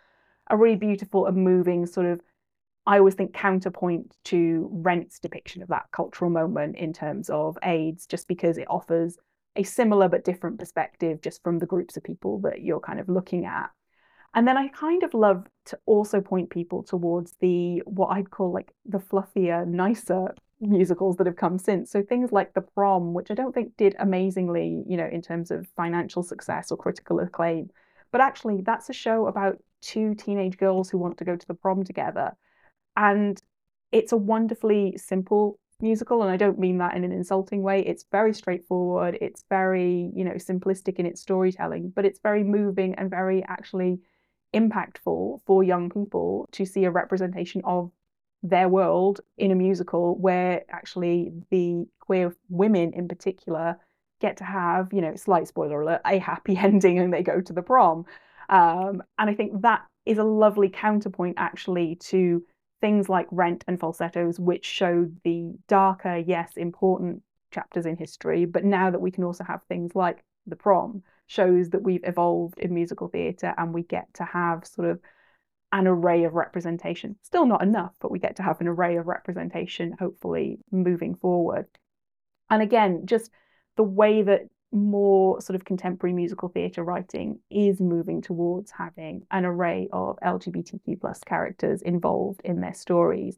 a 0.49 0.57
really 0.57 0.77
beautiful 0.77 1.27
and 1.27 1.37
moving 1.37 1.85
sort 1.85 2.07
of, 2.07 2.23
I 2.87 2.97
always 2.97 3.15
think, 3.15 3.35
counterpoint 3.35 4.17
to 4.25 4.71
Rent's 4.73 5.19
depiction 5.19 5.61
of 5.61 5.69
that 5.69 5.91
cultural 5.93 6.31
moment 6.31 6.77
in 6.77 6.95
terms 6.95 7.29
of 7.29 7.59
AIDS, 7.63 8.07
just 8.07 8.27
because 8.27 8.57
it 8.57 8.71
offers 8.71 9.19
a 9.57 9.63
similar 9.63 10.09
but 10.09 10.25
different 10.25 10.59
perspective 10.59 11.21
just 11.21 11.43
from 11.43 11.59
the 11.59 11.67
groups 11.67 11.97
of 11.97 12.03
people 12.03 12.41
that 12.41 12.63
you're 12.63 12.81
kind 12.81 13.01
of 13.01 13.09
looking 13.09 13.45
at. 13.45 13.71
And 14.35 14.49
then 14.49 14.57
I 14.57 14.69
kind 14.69 15.03
of 15.03 15.13
love 15.13 15.47
to 15.67 15.79
also 15.85 16.21
point 16.21 16.49
people 16.49 16.83
towards 16.83 17.35
the 17.41 17.83
what 17.85 18.09
I'd 18.09 18.31
call 18.31 18.51
like 18.53 18.73
the 18.87 18.99
fluffier, 18.99 19.67
nicer 19.67 20.35
musicals 20.61 21.17
that 21.17 21.27
have 21.27 21.37
come 21.37 21.59
since. 21.59 21.91
So 21.91 22.03
things 22.03 22.33
like 22.33 22.55
The 22.55 22.63
Prom, 22.63 23.13
which 23.13 23.31
I 23.31 23.35
don't 23.35 23.53
think 23.53 23.77
did 23.77 23.95
amazingly, 23.99 24.85
you 24.87 24.97
know, 24.97 25.09
in 25.11 25.21
terms 25.21 25.51
of 25.51 25.67
financial 25.77 26.23
success 26.23 26.71
or 26.71 26.79
critical 26.79 27.21
acclaim, 27.21 27.69
but 28.11 28.21
actually 28.21 28.63
that's 28.63 28.89
a 28.89 28.95
show 28.95 29.27
about 29.27 29.59
two 29.83 30.15
teenage 30.15 30.57
girls 30.57 30.89
who 30.89 30.99
want 30.99 31.19
to 31.19 31.25
go 31.25 31.37
to 31.37 31.47
the 31.47 31.55
prom 31.55 31.85
together. 31.85 32.33
And 32.97 33.41
it's 33.91 34.13
a 34.13 34.17
wonderfully 34.17 34.97
simple 34.97 35.59
musical 35.83 36.23
and 36.23 36.31
i 36.31 36.37
don't 36.37 36.59
mean 36.59 36.79
that 36.79 36.95
in 36.95 37.05
an 37.05 37.13
insulting 37.13 37.63
way. 37.63 37.81
It's 37.81 38.05
very 38.11 38.33
straightforward. 38.33 39.19
It's 39.21 39.45
very 39.49 40.11
you 40.15 40.25
know 40.25 40.33
simplistic 40.33 40.97
in 40.97 41.07
its 41.07 41.21
storytelling 41.21 41.93
but 41.95 42.05
it's 42.05 42.21
very 42.21 42.45
moving 42.45 42.95
and 42.95 43.11
very 43.11 43.43
actually 43.45 44.01
impactful 44.55 45.41
for 45.47 45.65
young 45.65 45.91
people 45.91 46.49
to 46.53 46.65
see 46.67 46.85
a 46.85 46.91
representation 46.91 47.63
of 47.65 47.91
their 48.43 48.69
world 48.69 49.21
in 49.39 49.51
a 49.51 49.55
musical 49.55 50.19
where 50.19 50.65
actually 50.71 51.33
the 51.51 51.87
queer 52.01 52.35
women 52.49 52.93
in 52.93 53.09
particular 53.09 53.77
get 54.21 54.37
to 54.37 54.45
have 54.45 54.93
you 54.93 55.01
know 55.01 55.15
slight 55.17 55.49
spoiler 55.49 55.81
alert 55.83 56.01
a 56.07 56.19
happy 56.19 56.57
ending 56.69 56.99
and 56.99 57.13
they 57.13 57.23
go 57.23 57.41
to 57.41 57.53
the 57.53 57.63
prom. 57.63 58.05
Um, 58.49 59.03
and 59.19 59.31
i 59.31 59.35
think 59.35 59.63
that 59.63 59.83
is 60.05 60.19
a 60.19 60.25
lovely 60.25 60.69
counterpoint 60.69 61.37
actually 61.39 61.97
to 61.97 62.45
things 62.83 63.09
like 63.09 63.27
Rent 63.31 63.65
and 63.67 63.81
Falsettos, 63.81 64.39
which 64.39 64.67
showed 64.67 65.17
the 65.25 65.55
darker, 65.69 66.19
yes, 66.19 66.53
important 66.57 67.23
chapters 67.51 67.87
in 67.87 67.97
history. 67.97 68.45
But 68.45 68.65
now 68.65 68.91
that 68.91 69.01
we 69.01 69.11
can 69.11 69.25
also 69.25 69.45
have 69.45 69.63
things 69.69 69.95
like 69.95 70.23
The 70.47 70.57
Prom, 70.57 71.03
shows 71.29 71.71
that 71.71 71.83
we've 71.83 72.05
evolved 72.05 72.59
in 72.59 72.75
musical 72.75 73.09
theatre 73.09 73.55
and 73.57 73.73
we 73.73 73.85
get 73.85 74.13
to 74.15 74.25
have 74.25 74.67
sort 74.67 74.91
of 74.91 75.01
an 75.71 75.87
array 75.87 76.25
of 76.25 76.35
representation. 76.35 77.17
Still 77.23 77.47
not 77.47 77.63
enough, 77.63 77.95
but 78.01 78.11
we 78.11 78.19
get 78.19 78.37
to 78.37 78.43
have 78.43 78.61
an 78.61 78.69
array 78.69 78.97
of 78.97 79.07
representation, 79.07 79.97
hopefully, 79.99 80.59
moving 80.71 81.15
forward. 81.15 81.67
And 82.51 82.61
again, 82.61 83.07
just 83.07 83.31
the 83.77 83.83
way 83.83 84.23
that 84.23 84.43
more 84.73 85.41
sort 85.41 85.55
of 85.55 85.65
contemporary 85.65 86.15
musical 86.15 86.49
theatre 86.49 86.83
writing 86.83 87.39
is 87.51 87.81
moving 87.81 88.23
towards 88.23 88.71
having 88.71 89.27
an 89.31 89.45
array 89.45 89.89
of 89.93 90.19
LGBTQ 90.25 91.01
plus 91.01 91.21
characters 91.25 91.83
involved 91.83 92.41
in 92.43 92.61
their 92.61 92.75
stories. 92.75 93.37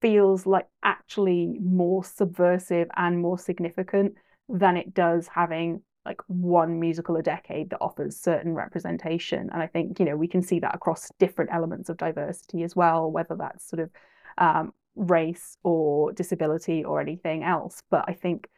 Feels 0.00 0.46
like 0.46 0.68
actually 0.82 1.58
more 1.60 2.04
subversive 2.04 2.88
and 2.96 3.20
more 3.20 3.38
significant 3.38 4.14
than 4.48 4.76
it 4.76 4.94
does 4.94 5.28
having 5.28 5.82
like 6.06 6.20
one 6.28 6.80
musical 6.80 7.16
a 7.16 7.22
decade 7.22 7.68
that 7.70 7.80
offers 7.80 8.16
certain 8.16 8.54
representation. 8.54 9.50
And 9.52 9.62
i 9.62 9.66
think 9.66 9.98
you 9.98 10.06
know 10.06 10.16
we 10.16 10.28
can 10.28 10.42
see 10.42 10.60
that 10.60 10.74
across 10.74 11.10
different 11.18 11.50
elements 11.52 11.88
of 11.88 11.98
diversity 11.98 12.62
as 12.62 12.74
well 12.74 13.10
whether 13.10 13.34
that's 13.36 13.68
sort 13.68 13.80
of 13.80 13.90
um, 14.38 14.72
race 14.96 15.58
or 15.62 16.12
disability 16.12 16.84
or 16.84 17.00
anything 17.00 17.42
else. 17.42 17.82
But 17.90 18.04
i 18.08 18.14
think 18.14 18.48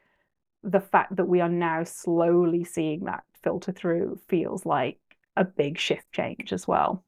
the 0.63 0.81
fact 0.81 1.17
that 1.17 1.29
we 1.29 1.41
are 1.41 1.49
now 1.49 1.85
slowly 1.85 2.65
seeing 2.65 3.05
that 3.05 3.25
filter 3.43 3.73
through 3.73 4.21
feels 4.29 4.65
like 4.65 4.99
a 5.37 5.45
big 5.45 5.79
shift 5.79 6.11
change 6.13 6.53
as 6.53 6.69
well. 6.69 7.05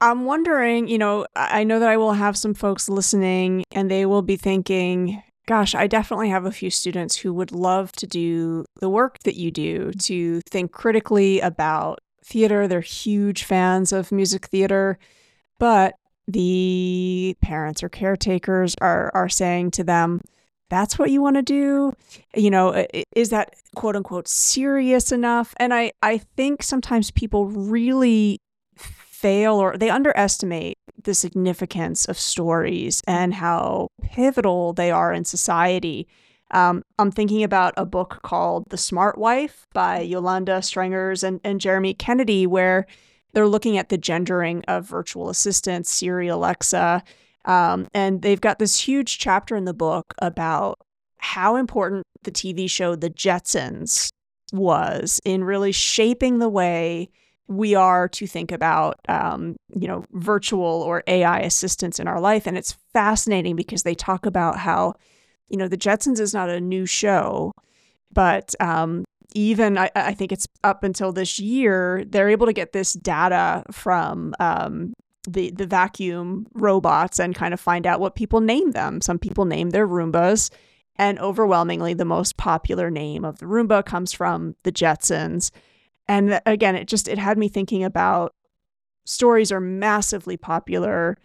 I'm 0.00 0.24
wondering, 0.24 0.88
you 0.88 0.96
know, 0.96 1.26
I 1.36 1.64
know 1.64 1.78
that 1.78 1.90
I 1.90 1.98
will 1.98 2.14
have 2.14 2.36
some 2.36 2.54
folks 2.54 2.88
listening 2.88 3.64
and 3.70 3.90
they 3.90 4.06
will 4.06 4.22
be 4.22 4.36
thinking, 4.36 5.22
gosh, 5.46 5.74
I 5.74 5.86
definitely 5.86 6.30
have 6.30 6.46
a 6.46 6.52
few 6.52 6.70
students 6.70 7.16
who 7.16 7.34
would 7.34 7.52
love 7.52 7.92
to 7.92 8.06
do 8.06 8.64
the 8.80 8.88
work 8.88 9.18
that 9.24 9.36
you 9.36 9.50
do, 9.50 9.92
to 9.92 10.40
think 10.48 10.72
critically 10.72 11.40
about 11.40 11.98
theater. 12.24 12.66
They're 12.66 12.80
huge 12.80 13.44
fans 13.44 13.92
of 13.92 14.10
music 14.10 14.46
theater, 14.46 14.98
but 15.58 15.96
the 16.26 17.36
parents 17.42 17.82
or 17.82 17.88
caretakers 17.88 18.76
are 18.80 19.10
are 19.14 19.28
saying 19.28 19.72
to 19.72 19.84
them, 19.84 20.22
that's 20.70 20.98
what 20.98 21.10
you 21.10 21.20
want 21.20 21.36
to 21.36 21.42
do? 21.42 21.92
You 22.34 22.50
know 22.50 22.86
is 23.14 23.28
that 23.30 23.54
quote 23.74 23.96
unquote 23.96 24.28
serious 24.28 25.12
enough? 25.12 25.54
And 25.58 25.74
i 25.74 25.92
i 26.02 26.18
think 26.18 26.62
sometimes 26.62 27.10
people 27.10 27.46
really 27.46 28.40
fail 28.76 29.56
or 29.56 29.76
they 29.76 29.90
underestimate 29.90 30.78
the 31.02 31.12
significance 31.12 32.06
of 32.06 32.18
stories 32.18 33.02
and 33.06 33.34
how 33.34 33.88
pivotal 34.02 34.72
they 34.72 34.90
are 34.90 35.12
in 35.12 35.24
society. 35.24 36.08
Um, 36.52 36.82
i'm 36.98 37.12
thinking 37.12 37.44
about 37.44 37.74
a 37.76 37.86
book 37.86 38.20
called 38.22 38.70
the 38.70 38.76
smart 38.76 39.16
wife 39.16 39.68
by 39.72 40.00
Yolande 40.00 40.60
Strengers 40.62 41.22
and, 41.22 41.40
and 41.44 41.60
jeremy 41.60 41.94
kennedy 41.94 42.44
where 42.44 42.86
they're 43.32 43.46
looking 43.46 43.78
at 43.78 43.88
the 43.88 43.96
gendering 43.96 44.64
of 44.66 44.84
virtual 44.84 45.28
assistants 45.30 45.92
siri 45.92 46.26
alexa 46.26 47.04
um, 47.44 47.88
and 47.94 48.22
they've 48.22 48.40
got 48.40 48.58
this 48.58 48.78
huge 48.78 49.18
chapter 49.18 49.56
in 49.56 49.64
the 49.64 49.74
book 49.74 50.14
about 50.20 50.78
how 51.18 51.56
important 51.56 52.04
the 52.22 52.30
TV 52.30 52.68
show 52.68 52.94
The 52.94 53.10
Jetsons 53.10 54.10
was 54.52 55.20
in 55.24 55.44
really 55.44 55.72
shaping 55.72 56.38
the 56.38 56.48
way 56.48 57.10
we 57.46 57.74
are 57.74 58.08
to 58.08 58.26
think 58.26 58.52
about, 58.52 59.00
um, 59.08 59.56
you 59.74 59.88
know, 59.88 60.04
virtual 60.12 60.62
or 60.62 61.02
AI 61.06 61.40
assistance 61.40 61.98
in 61.98 62.06
our 62.06 62.20
life. 62.20 62.46
And 62.46 62.56
it's 62.56 62.76
fascinating 62.92 63.56
because 63.56 63.82
they 63.82 63.94
talk 63.94 64.24
about 64.24 64.58
how, 64.58 64.94
you 65.48 65.56
know, 65.56 65.66
The 65.66 65.76
Jetsons 65.76 66.20
is 66.20 66.32
not 66.32 66.48
a 66.48 66.60
new 66.60 66.86
show, 66.86 67.52
but 68.12 68.54
um, 68.60 69.04
even 69.34 69.78
I, 69.78 69.90
I, 69.94 70.14
think 70.14 70.32
it's 70.32 70.46
up 70.62 70.84
until 70.84 71.12
this 71.12 71.38
year, 71.38 72.04
they're 72.06 72.28
able 72.28 72.46
to 72.46 72.52
get 72.52 72.72
this 72.72 72.92
data 72.92 73.64
from 73.70 74.34
um, 74.40 74.94
the 75.28 75.50
the 75.50 75.66
vacuum 75.66 76.46
robots 76.54 77.18
and 77.18 77.34
kind 77.34 77.54
of 77.54 77.60
find 77.60 77.86
out 77.86 78.00
what 78.00 78.14
people 78.14 78.40
name 78.40 78.72
them. 78.72 79.00
Some 79.00 79.18
people 79.18 79.44
name 79.44 79.70
their 79.70 79.86
Roombas, 79.86 80.50
and 80.96 81.18
overwhelmingly 81.18 81.94
the 81.94 82.04
most 82.04 82.36
popular 82.36 82.90
name 82.90 83.24
of 83.24 83.38
the 83.38 83.46
Roomba 83.46 83.84
comes 83.84 84.12
from 84.12 84.56
the 84.62 84.72
Jetsons. 84.72 85.50
And 86.08 86.40
again, 86.46 86.74
it 86.74 86.88
just 86.88 87.08
it 87.08 87.18
had 87.18 87.38
me 87.38 87.48
thinking 87.48 87.84
about 87.84 88.34
stories 89.04 89.52
are 89.52 89.60
massively 89.60 90.36
popular. 90.36 91.16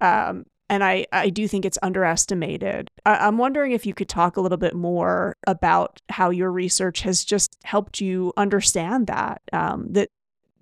Um, 0.00 0.44
and 0.68 0.82
I, 0.82 1.06
I 1.12 1.28
do 1.28 1.46
think 1.46 1.66
it's 1.66 1.78
underestimated. 1.82 2.90
I, 3.04 3.28
am 3.28 3.36
wondering 3.36 3.72
if 3.72 3.84
you 3.84 3.92
could 3.92 4.08
talk 4.08 4.38
a 4.38 4.40
little 4.40 4.56
bit 4.56 4.74
more 4.74 5.36
about 5.46 6.00
how 6.08 6.30
your 6.30 6.50
research 6.50 7.02
has 7.02 7.24
just 7.24 7.58
helped 7.62 8.00
you 8.00 8.32
understand 8.38 9.06
that 9.08 9.42
um, 9.52 9.92
that 9.92 10.08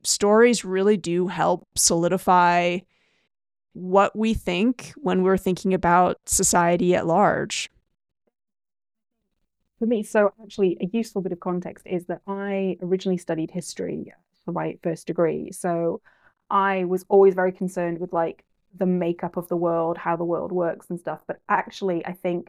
stories 0.02 0.64
really 0.64 0.96
do 0.96 1.28
help 1.28 1.66
solidify 1.74 2.78
what 3.72 4.16
we 4.16 4.34
think 4.34 4.92
when 4.96 5.22
we're 5.22 5.36
thinking 5.36 5.74
about 5.74 6.18
society 6.26 6.94
at 6.94 7.06
large. 7.06 7.70
For 9.78 9.86
me, 9.86 10.02
so 10.02 10.32
actually, 10.42 10.76
a 10.80 10.86
useful 10.92 11.22
bit 11.22 11.32
of 11.32 11.40
context 11.40 11.86
is 11.86 12.04
that 12.06 12.20
I 12.26 12.76
originally 12.82 13.16
studied 13.16 13.50
history 13.50 14.12
for 14.44 14.52
my 14.52 14.78
first 14.82 15.06
degree. 15.06 15.52
So 15.52 16.02
I 16.50 16.84
was 16.84 17.04
always 17.08 17.34
very 17.34 17.52
concerned 17.52 17.98
with 17.98 18.12
like 18.12 18.44
the 18.76 18.86
makeup 18.86 19.36
of 19.36 19.48
the 19.48 19.56
world, 19.56 19.96
how 19.96 20.16
the 20.16 20.24
world 20.24 20.52
works 20.52 20.90
and 20.90 20.98
stuff. 21.00 21.22
But 21.26 21.40
actually, 21.48 22.04
I 22.04 22.12
think 22.12 22.48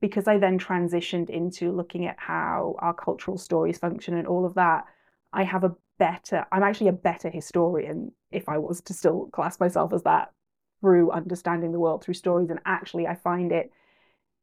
because 0.00 0.26
I 0.26 0.38
then 0.38 0.58
transitioned 0.58 1.30
into 1.30 1.70
looking 1.70 2.06
at 2.06 2.18
how 2.18 2.74
our 2.80 2.92
cultural 2.92 3.38
stories 3.38 3.78
function 3.78 4.14
and 4.14 4.26
all 4.26 4.44
of 4.44 4.54
that, 4.54 4.84
I 5.32 5.44
have 5.44 5.62
a 5.64 5.74
better, 6.02 6.44
I'm 6.50 6.64
actually 6.64 6.88
a 6.88 6.92
better 7.10 7.30
historian 7.30 8.10
if 8.32 8.48
I 8.48 8.58
was 8.58 8.80
to 8.82 8.92
still 8.92 9.28
class 9.32 9.60
myself 9.60 9.92
as 9.92 10.02
that 10.02 10.32
through 10.80 11.12
understanding 11.12 11.70
the 11.70 11.78
world 11.78 12.02
through 12.02 12.14
stories. 12.14 12.50
And 12.50 12.58
actually, 12.66 13.06
I 13.06 13.14
find 13.14 13.52
it 13.52 13.70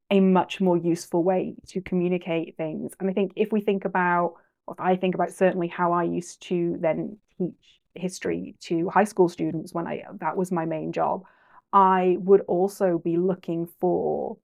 a 0.10 0.22
much 0.22 0.62
more 0.62 0.78
useful 0.78 1.22
way 1.22 1.56
to 1.68 1.82
communicate 1.82 2.56
things. 2.56 2.94
And 2.98 3.10
I 3.10 3.14
think 3.14 3.34
if 3.36 3.52
we 3.52 3.60
think 3.60 3.84
about, 3.84 4.36
or 4.68 4.76
I 4.80 4.96
think 4.96 5.16
about 5.16 5.34
certainly 5.34 5.68
how 5.68 5.92
I 5.92 6.04
used 6.04 6.42
to 6.44 6.78
then 6.80 7.18
teach 7.38 7.82
history 7.94 8.56
to 8.62 8.88
high 8.88 9.04
school 9.04 9.28
students 9.28 9.74
when 9.74 9.86
I 9.86 10.04
that 10.22 10.38
was 10.38 10.54
my 10.54 10.66
main 10.66 10.94
job, 10.94 11.24
I 11.74 12.16
would 12.22 12.42
also 12.48 13.00
be 13.04 13.18
looking 13.18 13.68
for 13.82 14.38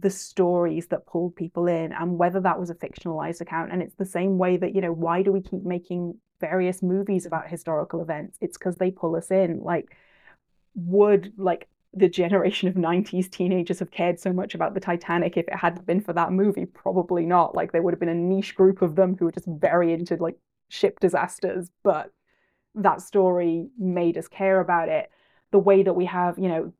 the 0.00 0.10
stories 0.10 0.86
that 0.88 1.06
pulled 1.06 1.36
people 1.36 1.66
in 1.66 1.92
and 1.92 2.18
whether 2.18 2.40
that 2.40 2.58
was 2.58 2.70
a 2.70 2.74
fictionalized 2.74 3.40
account. 3.40 3.72
And 3.72 3.82
it's 3.82 3.94
the 3.94 4.04
same 4.04 4.38
way 4.38 4.56
that 4.56 4.74
you 4.74 4.80
know 4.80 4.92
why 4.92 5.22
do 5.22 5.32
we 5.32 5.40
keep 5.40 5.64
making 5.64 6.18
various 6.40 6.82
movies 6.82 7.26
about 7.26 7.48
historical 7.48 8.02
events? 8.02 8.38
It's 8.40 8.58
because 8.58 8.76
they 8.76 8.90
pull 8.90 9.16
us 9.16 9.30
in. 9.30 9.60
Like 9.62 9.96
would 10.74 11.32
like 11.36 11.68
the 11.94 12.08
generation 12.08 12.68
of 12.68 12.74
90s 12.74 13.30
teenagers 13.30 13.78
have 13.78 13.90
cared 13.90 14.20
so 14.20 14.32
much 14.32 14.54
about 14.54 14.74
the 14.74 14.80
Titanic 14.80 15.36
if 15.36 15.48
it 15.48 15.56
hadn't 15.56 15.86
been 15.86 16.00
for 16.00 16.12
that 16.12 16.32
movie? 16.32 16.66
Probably 16.66 17.24
not. 17.24 17.54
Like 17.54 17.72
there 17.72 17.82
would 17.82 17.94
have 17.94 18.00
been 18.00 18.08
a 18.08 18.14
niche 18.14 18.54
group 18.54 18.82
of 18.82 18.96
them 18.96 19.16
who 19.16 19.24
were 19.26 19.32
just 19.32 19.46
very 19.46 19.92
into 19.92 20.16
like 20.16 20.36
ship 20.68 21.00
disasters. 21.00 21.70
But 21.82 22.12
that 22.74 23.00
story 23.00 23.68
made 23.78 24.18
us 24.18 24.28
care 24.28 24.60
about 24.60 24.88
it. 24.88 25.10
The 25.52 25.58
way 25.58 25.82
that 25.82 25.94
we 25.94 26.04
have 26.06 26.38
you 26.38 26.48
know 26.48 26.72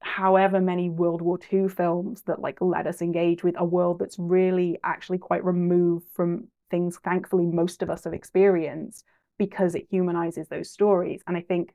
however 0.00 0.60
many 0.60 0.90
World 0.90 1.22
War 1.22 1.38
II 1.52 1.68
films 1.68 2.22
that 2.22 2.40
like 2.40 2.60
let 2.60 2.86
us 2.86 3.02
engage 3.02 3.42
with 3.42 3.54
a 3.58 3.64
world 3.64 3.98
that's 3.98 4.18
really 4.18 4.78
actually 4.84 5.18
quite 5.18 5.44
removed 5.44 6.06
from 6.14 6.48
things 6.70 6.98
thankfully 7.04 7.46
most 7.46 7.82
of 7.82 7.90
us 7.90 8.04
have 8.04 8.14
experienced 8.14 9.04
because 9.38 9.74
it 9.74 9.86
humanizes 9.90 10.48
those 10.48 10.70
stories. 10.70 11.22
And 11.26 11.36
I 11.36 11.40
think 11.40 11.74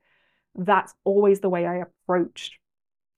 that's 0.54 0.94
always 1.04 1.40
the 1.40 1.50
way 1.50 1.66
I 1.66 1.82
approached 2.06 2.58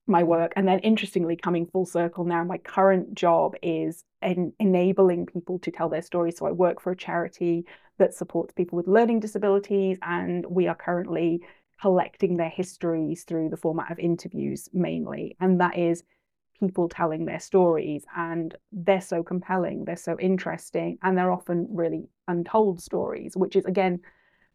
my 0.05 0.23
work. 0.23 0.53
And 0.55 0.67
then, 0.67 0.79
interestingly, 0.79 1.35
coming 1.35 1.65
full 1.65 1.85
circle 1.85 2.25
now, 2.25 2.43
my 2.43 2.57
current 2.57 3.13
job 3.13 3.55
is 3.61 4.03
en- 4.21 4.53
enabling 4.59 5.27
people 5.27 5.59
to 5.59 5.71
tell 5.71 5.89
their 5.89 6.01
stories. 6.01 6.37
So 6.37 6.45
I 6.45 6.51
work 6.51 6.81
for 6.81 6.91
a 6.91 6.95
charity 6.95 7.65
that 7.99 8.13
supports 8.13 8.53
people 8.53 8.75
with 8.75 8.87
learning 8.87 9.21
disabilities, 9.21 9.97
and 10.01 10.45
we 10.45 10.67
are 10.67 10.75
currently 10.75 11.41
collecting 11.83 12.37
their 12.37 12.49
histories 12.49 13.25
through 13.25 13.49
the 13.49 13.57
format 13.57 13.91
of 13.91 13.99
interviews 13.99 14.69
mainly. 14.71 15.35
And 15.41 15.59
that 15.59 15.77
is 15.77 16.01
people 16.57 16.87
telling 16.87 17.25
their 17.25 17.41
stories. 17.41 18.05
And 18.15 18.55
they're 18.71 19.01
so 19.01 19.21
compelling, 19.21 19.83
they're 19.83 19.97
so 19.97 20.17
interesting, 20.17 20.97
and 21.03 21.17
they're 21.17 21.33
often 21.33 21.67
really 21.69 22.07
untold 22.29 22.81
stories, 22.81 23.35
which 23.35 23.57
is, 23.57 23.65
again, 23.65 23.99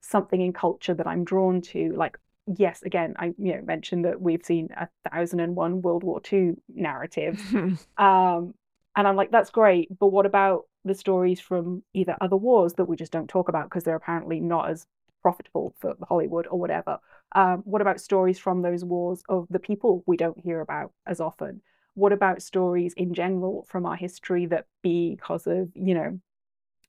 something 0.00 0.40
in 0.40 0.54
culture 0.54 0.94
that 0.94 1.06
I'm 1.06 1.22
drawn 1.22 1.60
to. 1.60 1.92
Like, 1.94 2.16
yes, 2.56 2.82
again, 2.82 3.12
I 3.18 3.34
you 3.36 3.56
know 3.56 3.62
mentioned 3.62 4.06
that 4.06 4.22
we've 4.22 4.42
seen 4.42 4.70
a 4.74 4.88
thousand 5.10 5.40
and 5.40 5.54
one 5.54 5.82
World 5.82 6.04
War 6.04 6.22
II 6.32 6.52
narratives. 6.74 7.42
um, 7.98 8.54
and 8.96 9.06
I'm 9.06 9.16
like, 9.16 9.30
that's 9.30 9.50
great, 9.50 9.90
but 9.98 10.06
what 10.06 10.24
about 10.24 10.62
the 10.86 10.94
stories 10.94 11.40
from 11.40 11.82
either 11.92 12.16
other 12.22 12.38
wars 12.38 12.72
that 12.74 12.86
we 12.86 12.96
just 12.96 13.12
don't 13.12 13.28
talk 13.28 13.50
about 13.50 13.64
because 13.64 13.84
they're 13.84 13.96
apparently 13.96 14.40
not 14.40 14.70
as 14.70 14.86
profitable 15.20 15.74
for 15.78 15.94
Hollywood 16.08 16.46
or 16.50 16.58
whatever? 16.58 16.98
Um, 17.32 17.62
what 17.64 17.82
about 17.82 18.00
stories 18.00 18.38
from 18.38 18.62
those 18.62 18.84
wars 18.84 19.22
of 19.28 19.46
the 19.50 19.58
people 19.58 20.02
we 20.06 20.16
don't 20.16 20.38
hear 20.38 20.60
about 20.60 20.92
as 21.06 21.20
often? 21.20 21.60
What 21.94 22.12
about 22.12 22.42
stories 22.42 22.94
in 22.96 23.12
general 23.14 23.66
from 23.68 23.84
our 23.84 23.96
history 23.96 24.46
that 24.46 24.66
because 24.82 25.46
of, 25.46 25.70
you 25.74 25.94
know, 25.94 26.20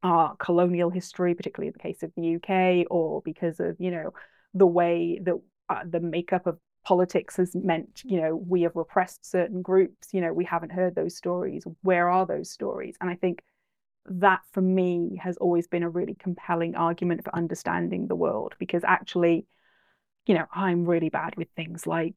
our 0.03 0.36
colonial 0.38 0.89
history, 0.89 1.34
particularly 1.34 1.67
in 1.67 1.74
the 1.74 1.79
case 1.79 2.03
of 2.03 2.12
the 2.15 2.36
UK, 2.36 2.86
or 2.89 3.22
because 3.24 3.60
of, 3.60 3.75
you 3.79 3.91
know, 3.91 4.13
the 4.53 4.67
way 4.67 5.19
that 5.24 5.36
uh, 5.69 5.81
the 5.88 6.00
makeup 6.00 6.48
of 6.48 6.58
politics 6.86 7.36
has 7.36 7.53
meant, 7.55 8.01
you 8.05 8.22
know, 8.22 8.36
we 8.36 8.62
have 8.62 8.75
repressed 8.75 9.29
certain 9.29 9.62
groups, 9.62 10.10
you 10.13 10.22
know, 10.22 10.34
we 10.34 10.46
haven't 10.46 10.72
heard 10.72 10.96
those 10.96 11.15
stories. 11.15 11.65
Where 11.81 12.10
are 12.10 12.25
those 12.25 12.50
stories? 12.50 12.96
And 13.01 13.10
I 13.10 13.15
think 13.15 13.43
that 14.05 14.39
for 14.51 14.62
me 14.62 15.19
has 15.22 15.38
always 15.38 15.67
been 15.67 15.84
a 15.84 15.89
really 15.89 16.15
compelling 16.15 16.75
argument 16.75 17.24
for 17.24 17.36
understanding 17.36 18.08
the 18.08 18.15
world 18.15 18.55
because 18.58 18.84
actually, 18.84 19.46
you 20.29 20.36
know, 20.36 20.45
I'm 20.53 20.86
really 20.86 21.09
bad 21.09 21.36
with 21.38 21.48
things 21.55 21.88
like 21.88 22.13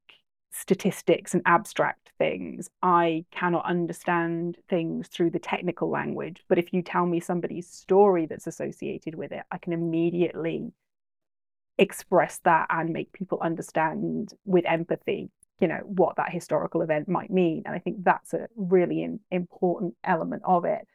statistics 0.50 1.32
and 1.32 1.42
abstract 1.46 2.10
things. 2.18 2.68
I 2.82 3.24
cannot 3.30 3.64
understand 3.64 4.58
things 4.68 5.08
through 5.08 5.30
the 5.30 5.38
technical 5.38 5.88
language. 5.88 6.44
But 6.46 6.58
if 6.58 6.74
you 6.74 6.82
tell 6.82 7.06
me 7.06 7.20
somebody's 7.20 7.70
story 7.70 8.26
that's 8.26 8.46
associated 8.46 9.14
with 9.14 9.32
it, 9.32 9.44
I 9.50 9.56
can 9.56 9.72
immediately 9.72 10.74
express 11.78 12.38
that 12.44 12.66
and 12.68 12.92
make 12.92 13.14
people 13.14 13.38
understand 13.40 14.34
with 14.44 14.66
empathy 14.66 15.30
you 15.58 15.66
know 15.66 15.80
what 15.84 16.16
that 16.16 16.30
historical 16.30 16.82
event 16.82 17.08
might 17.08 17.30
mean 17.30 17.62
and 17.64 17.74
i 17.74 17.78
think 17.78 17.96
that's 18.04 18.34
a 18.34 18.46
really 18.56 19.08
important 19.30 19.94
element 20.04 20.42
of 20.44 20.66
it 20.66 20.86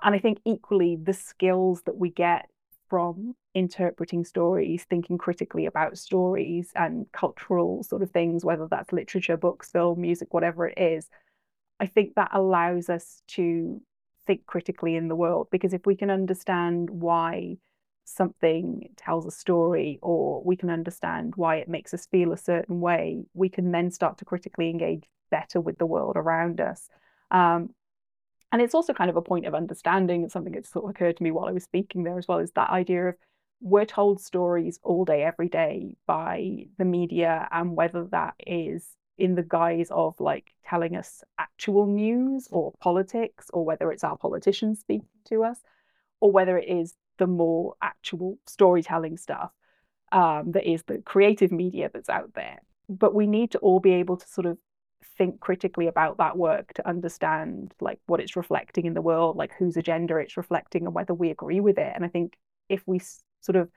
and 0.00 0.14
i 0.14 0.18
think 0.20 0.38
equally 0.44 0.96
the 1.02 1.12
skills 1.12 1.82
that 1.86 1.96
we 1.96 2.08
get 2.08 2.48
from 2.92 3.34
interpreting 3.54 4.22
stories 4.22 4.84
thinking 4.90 5.16
critically 5.16 5.64
about 5.64 5.96
stories 5.96 6.72
and 6.74 7.06
cultural 7.12 7.82
sort 7.82 8.02
of 8.02 8.10
things 8.10 8.44
whether 8.44 8.68
that's 8.68 8.92
literature 8.92 9.38
books 9.38 9.70
film 9.70 9.98
music 9.98 10.34
whatever 10.34 10.68
it 10.68 10.76
is 10.76 11.08
i 11.80 11.86
think 11.86 12.14
that 12.16 12.28
allows 12.34 12.90
us 12.90 13.22
to 13.26 13.80
think 14.26 14.44
critically 14.44 14.94
in 14.94 15.08
the 15.08 15.16
world 15.16 15.48
because 15.50 15.72
if 15.72 15.86
we 15.86 15.96
can 15.96 16.10
understand 16.10 16.90
why 16.90 17.56
something 18.04 18.90
tells 18.96 19.24
a 19.24 19.30
story 19.30 19.98
or 20.02 20.42
we 20.44 20.54
can 20.54 20.68
understand 20.68 21.32
why 21.36 21.56
it 21.56 21.68
makes 21.68 21.94
us 21.94 22.06
feel 22.06 22.32
a 22.32 22.36
certain 22.36 22.80
way, 22.80 23.24
we 23.32 23.48
can 23.48 23.72
then 23.72 23.90
start 23.90 24.18
to 24.18 24.24
critically 24.24 24.68
engage 24.68 25.04
better 25.30 25.60
with 25.60 25.78
the 25.78 25.86
world 25.86 26.16
around 26.16 26.60
us. 26.60 26.88
Um, 27.30 27.70
and 28.52 28.60
it's 28.60 28.74
also 28.74 28.92
kind 28.92 29.10
of 29.10 29.16
a 29.16 29.22
point 29.22 29.46
of 29.46 29.54
understanding, 29.54 30.28
something 30.28 30.52
that 30.52 30.66
sort 30.66 30.84
of 30.84 30.90
occurred 30.90 31.16
to 31.16 31.22
me 31.22 31.30
while 31.30 31.48
I 31.48 31.52
was 31.52 31.64
speaking 31.64 32.04
there 32.04 32.18
as 32.18 32.28
well, 32.28 32.38
is 32.38 32.52
that 32.52 32.70
idea 32.70 33.08
of 33.08 33.14
we're 33.60 33.86
told 33.86 34.20
stories 34.20 34.78
all 34.82 35.04
day, 35.04 35.22
every 35.22 35.48
day 35.48 35.96
by 36.06 36.66
the 36.78 36.84
media, 36.84 37.48
and 37.50 37.74
whether 37.74 38.04
that 38.10 38.34
is 38.46 38.86
in 39.16 39.34
the 39.36 39.42
guise 39.42 39.88
of 39.90 40.14
like 40.20 40.52
telling 40.66 40.96
us 40.96 41.22
actual 41.38 41.86
news 41.86 42.48
or 42.50 42.72
politics, 42.80 43.46
or 43.54 43.64
whether 43.64 43.90
it's 43.90 44.04
our 44.04 44.18
politicians 44.18 44.80
speaking 44.80 45.08
to 45.28 45.44
us, 45.44 45.58
or 46.20 46.30
whether 46.30 46.58
it 46.58 46.68
is 46.68 46.94
the 47.18 47.26
more 47.26 47.74
actual 47.80 48.38
storytelling 48.46 49.16
stuff 49.16 49.50
um, 50.10 50.52
that 50.52 50.68
is 50.70 50.82
the 50.82 50.98
creative 50.98 51.52
media 51.52 51.90
that's 51.92 52.10
out 52.10 52.34
there. 52.34 52.58
But 52.88 53.14
we 53.14 53.26
need 53.26 53.52
to 53.52 53.58
all 53.58 53.80
be 53.80 53.92
able 53.94 54.18
to 54.18 54.28
sort 54.28 54.46
of 54.46 54.58
think 55.18 55.40
critically 55.40 55.86
about 55.86 56.18
that 56.18 56.36
work 56.36 56.72
to 56.74 56.88
understand 56.88 57.74
like 57.80 58.00
what 58.06 58.20
it's 58.20 58.36
reflecting 58.36 58.86
in 58.86 58.94
the 58.94 59.02
world, 59.02 59.36
like 59.36 59.52
whose 59.58 59.76
agenda 59.76 60.16
it's 60.16 60.36
reflecting, 60.36 60.86
and 60.86 60.94
whether 60.94 61.14
we 61.14 61.30
agree 61.30 61.60
with 61.60 61.78
it. 61.78 61.92
And 61.94 62.04
I 62.04 62.08
think 62.08 62.36
if 62.68 62.82
we 62.86 63.00
sort 63.40 63.56
of 63.56 63.68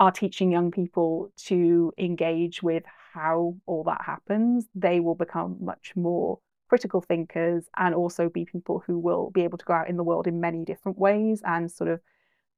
are 0.00 0.10
teaching 0.10 0.50
young 0.50 0.70
people 0.70 1.32
to 1.36 1.92
engage 1.98 2.62
with 2.62 2.82
how 3.12 3.56
all 3.66 3.84
that 3.84 4.02
happens, 4.04 4.66
they 4.74 5.00
will 5.00 5.14
become 5.14 5.56
much 5.60 5.92
more 5.94 6.40
critical 6.68 7.00
thinkers 7.00 7.68
and 7.76 7.94
also 7.94 8.28
be 8.28 8.44
people 8.44 8.82
who 8.86 8.98
will 8.98 9.30
be 9.30 9.42
able 9.42 9.58
to 9.58 9.64
go 9.64 9.74
out 9.74 9.88
in 9.88 9.96
the 9.96 10.02
world 10.02 10.26
in 10.26 10.40
many 10.40 10.64
different 10.64 10.98
ways 10.98 11.40
and 11.44 11.70
sort 11.70 11.88
of 11.88 12.00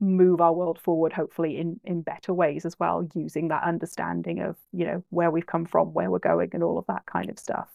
move 0.00 0.40
our 0.40 0.52
world 0.52 0.78
forward 0.78 1.12
hopefully 1.12 1.58
in 1.58 1.80
in 1.84 2.02
better 2.02 2.34
ways 2.34 2.66
as 2.66 2.78
well 2.78 3.08
using 3.14 3.48
that 3.48 3.62
understanding 3.64 4.40
of 4.40 4.56
you 4.72 4.84
know 4.84 5.02
where 5.10 5.30
we've 5.30 5.46
come 5.46 5.64
from 5.64 5.92
where 5.94 6.10
we're 6.10 6.18
going 6.18 6.50
and 6.52 6.62
all 6.62 6.78
of 6.78 6.86
that 6.86 7.06
kind 7.06 7.30
of 7.30 7.38
stuff. 7.38 7.68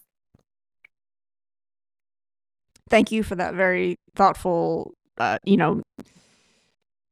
Thank 2.89 3.11
you 3.11 3.23
for 3.23 3.35
that 3.35 3.55
very 3.55 3.97
thoughtful 4.15 4.93
uh, 5.17 5.39
you 5.43 5.57
know 5.57 5.81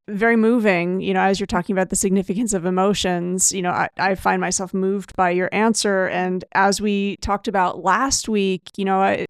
very 0.08 0.36
moving 0.36 1.02
you 1.02 1.14
know 1.14 1.22
as 1.22 1.40
you're 1.40 1.48
talking 1.48 1.74
about 1.74 1.90
the 1.90 1.96
significance 1.96 2.54
of 2.54 2.66
emotions 2.66 3.52
you 3.52 3.62
know 3.62 3.70
I, 3.70 3.90
I 3.98 4.16
find 4.16 4.42
myself 4.42 4.74
moved 4.74 5.16
by 5.16 5.32
your 5.32 5.50
answer. 5.52 6.08
And 6.08 6.46
as 6.54 6.80
we 6.80 7.18
talked 7.18 7.48
about 7.48 7.84
last 7.84 8.30
week 8.30 8.62
you 8.78 8.86
know 8.86 9.02
I, 9.02 9.26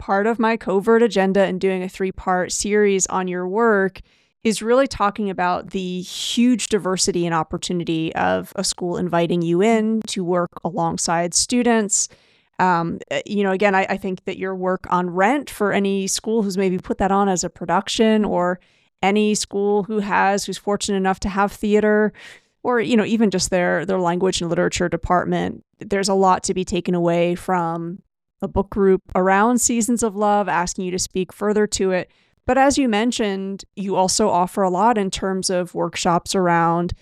part 0.00 0.26
of 0.26 0.40
my 0.40 0.56
covert 0.56 1.02
agenda 1.02 1.46
in 1.46 1.58
doing 1.58 1.84
a 1.84 1.88
three 1.88 2.12
part 2.12 2.50
series 2.50 3.06
on 3.06 3.28
your 3.28 3.46
work 3.46 4.00
is 4.44 4.60
really 4.60 4.86
talking 4.86 5.30
about 5.30 5.70
the 5.70 6.02
huge 6.02 6.68
diversity 6.68 7.24
and 7.24 7.34
opportunity 7.34 8.14
of 8.14 8.52
a 8.56 8.62
school 8.62 8.98
inviting 8.98 9.40
you 9.40 9.62
in 9.62 10.02
to 10.06 10.22
work 10.22 10.50
alongside 10.62 11.32
students. 11.32 12.10
Um, 12.58 13.00
eh, 13.10 13.22
you 13.24 13.42
know, 13.42 13.52
again, 13.52 13.74
I, 13.74 13.86
I, 13.88 13.96
think 13.96 14.24
that 14.26 14.38
your 14.38 14.54
work 14.54 14.86
on 14.90 15.10
Rent 15.10 15.50
for 15.50 15.72
any 15.72 16.06
school 16.06 16.44
who's 16.44 16.56
maybe 16.56 16.78
put 16.78 16.98
that 16.98 17.10
on 17.10 17.28
as 17.28 17.42
a 17.42 17.50
production, 17.50 18.24
or 18.24 18.60
any 19.02 19.34
school 19.34 19.82
who 19.82 19.98
has 19.98 20.44
who's 20.44 20.58
fortunate 20.58 20.98
enough 20.98 21.18
to 21.20 21.28
have 21.28 21.50
theater, 21.50 22.12
or 22.62 22.80
you 22.80 22.96
know, 22.96 23.04
even 23.04 23.30
just 23.30 23.50
their 23.50 23.84
their 23.84 23.98
language 23.98 24.40
and 24.40 24.50
literature 24.50 24.88
department. 24.88 25.64
There's 25.80 26.08
a 26.08 26.14
lot 26.14 26.44
to 26.44 26.54
be 26.54 26.64
taken 26.64 26.94
away 26.94 27.34
from 27.34 28.02
a 28.40 28.46
book 28.46 28.70
group 28.70 29.02
around 29.16 29.58
Seasons 29.58 30.04
of 30.04 30.14
Love, 30.14 30.48
asking 30.48 30.84
you 30.84 30.90
to 30.92 30.98
speak 30.98 31.32
further 31.32 31.66
to 31.66 31.90
it 31.90 32.08
but 32.46 32.58
as 32.58 32.78
you 32.78 32.88
mentioned, 32.88 33.64
you 33.76 33.96
also 33.96 34.28
offer 34.28 34.62
a 34.62 34.70
lot 34.70 34.98
in 34.98 35.10
terms 35.10 35.50
of 35.50 35.74
workshops 35.74 36.34
around 36.34 36.92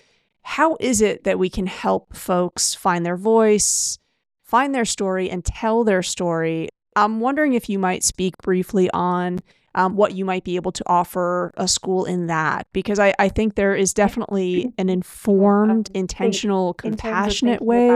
how 0.42 0.76
is 0.80 1.00
it 1.00 1.24
that 1.24 1.38
we 1.38 1.48
can 1.48 1.66
help 1.66 2.16
folks 2.16 2.74
find 2.74 3.06
their 3.06 3.16
voice, 3.16 3.98
find 4.42 4.74
their 4.74 4.84
story, 4.84 5.30
and 5.30 5.44
tell 5.44 5.84
their 5.84 6.02
story. 6.02 6.68
I'm 6.96 7.20
wondering 7.20 7.54
if 7.54 7.68
you 7.68 7.78
might 7.78 8.02
speak 8.04 8.36
briefly 8.38 8.90
on 8.90 9.40
um, 9.74 9.96
what 9.96 10.14
you 10.14 10.24
might 10.24 10.44
be 10.44 10.56
able 10.56 10.72
to 10.72 10.84
offer 10.86 11.52
a 11.56 11.66
school 11.66 12.04
in 12.04 12.26
that, 12.26 12.66
because 12.72 12.98
I, 12.98 13.14
I 13.18 13.28
think 13.30 13.54
there 13.54 13.74
is 13.74 13.94
definitely 13.94 14.72
an 14.76 14.90
informed, 14.90 15.90
intentional, 15.94 16.74
compassionate 16.74 17.62
way 17.62 17.88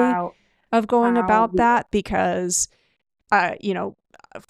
of 0.72 0.86
going 0.86 1.16
about 1.18 1.56
that 1.56 1.90
because, 1.90 2.68
uh, 3.30 3.56
you 3.60 3.74
know, 3.74 3.94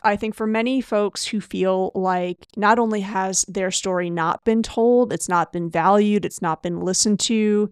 I 0.02 0.16
think 0.16 0.34
for 0.34 0.46
many 0.46 0.80
folks 0.80 1.26
who 1.26 1.40
feel 1.40 1.92
like 1.94 2.46
not 2.56 2.78
only 2.78 3.00
has 3.00 3.44
their 3.48 3.70
story 3.70 4.10
not 4.10 4.44
been 4.44 4.62
told, 4.62 5.12
it's 5.12 5.28
not 5.28 5.52
been 5.52 5.70
valued, 5.70 6.24
it's 6.24 6.42
not 6.42 6.62
been 6.62 6.80
listened 6.80 7.20
to, 7.20 7.70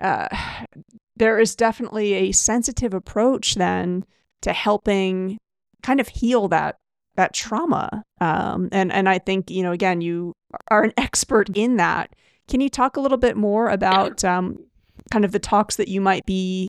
uh, 0.00 0.28
there 1.16 1.38
is 1.38 1.54
definitely 1.54 2.12
a 2.14 2.32
sensitive 2.32 2.92
approach 2.92 3.54
then 3.54 4.04
to 4.42 4.52
helping 4.52 5.38
kind 5.82 6.00
of 6.00 6.08
heal 6.08 6.48
that 6.48 6.76
that 7.16 7.32
trauma. 7.32 8.02
Um, 8.20 8.68
and 8.72 8.92
and 8.92 9.08
I 9.08 9.18
think 9.18 9.50
you 9.50 9.62
know 9.62 9.72
again 9.72 10.00
you 10.00 10.34
are 10.68 10.82
an 10.82 10.92
expert 10.96 11.48
in 11.56 11.76
that. 11.76 12.14
Can 12.48 12.60
you 12.60 12.68
talk 12.68 12.96
a 12.96 13.00
little 13.00 13.18
bit 13.18 13.36
more 13.36 13.70
about 13.70 14.22
um, 14.24 14.58
kind 15.10 15.24
of 15.24 15.32
the 15.32 15.38
talks 15.38 15.76
that 15.76 15.88
you 15.88 16.00
might 16.00 16.24
be 16.26 16.68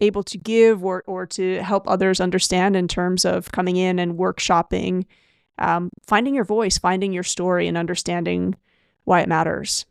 able 0.00 0.22
to 0.24 0.38
give 0.38 0.84
or, 0.84 1.02
or 1.06 1.26
to 1.26 1.62
help 1.62 1.88
others 1.88 2.20
understand 2.20 2.76
in 2.76 2.88
terms 2.88 3.24
of 3.24 3.50
coming 3.52 3.76
in 3.76 3.98
and 3.98 4.18
workshopping, 4.18 5.06
um, 5.58 5.90
finding 6.06 6.34
your 6.34 6.44
voice, 6.44 6.78
finding 6.78 7.12
your 7.12 7.22
story, 7.22 7.66
and 7.66 7.78
understanding 7.78 8.54
why 9.04 9.20
it 9.20 9.28
matters. 9.28 9.86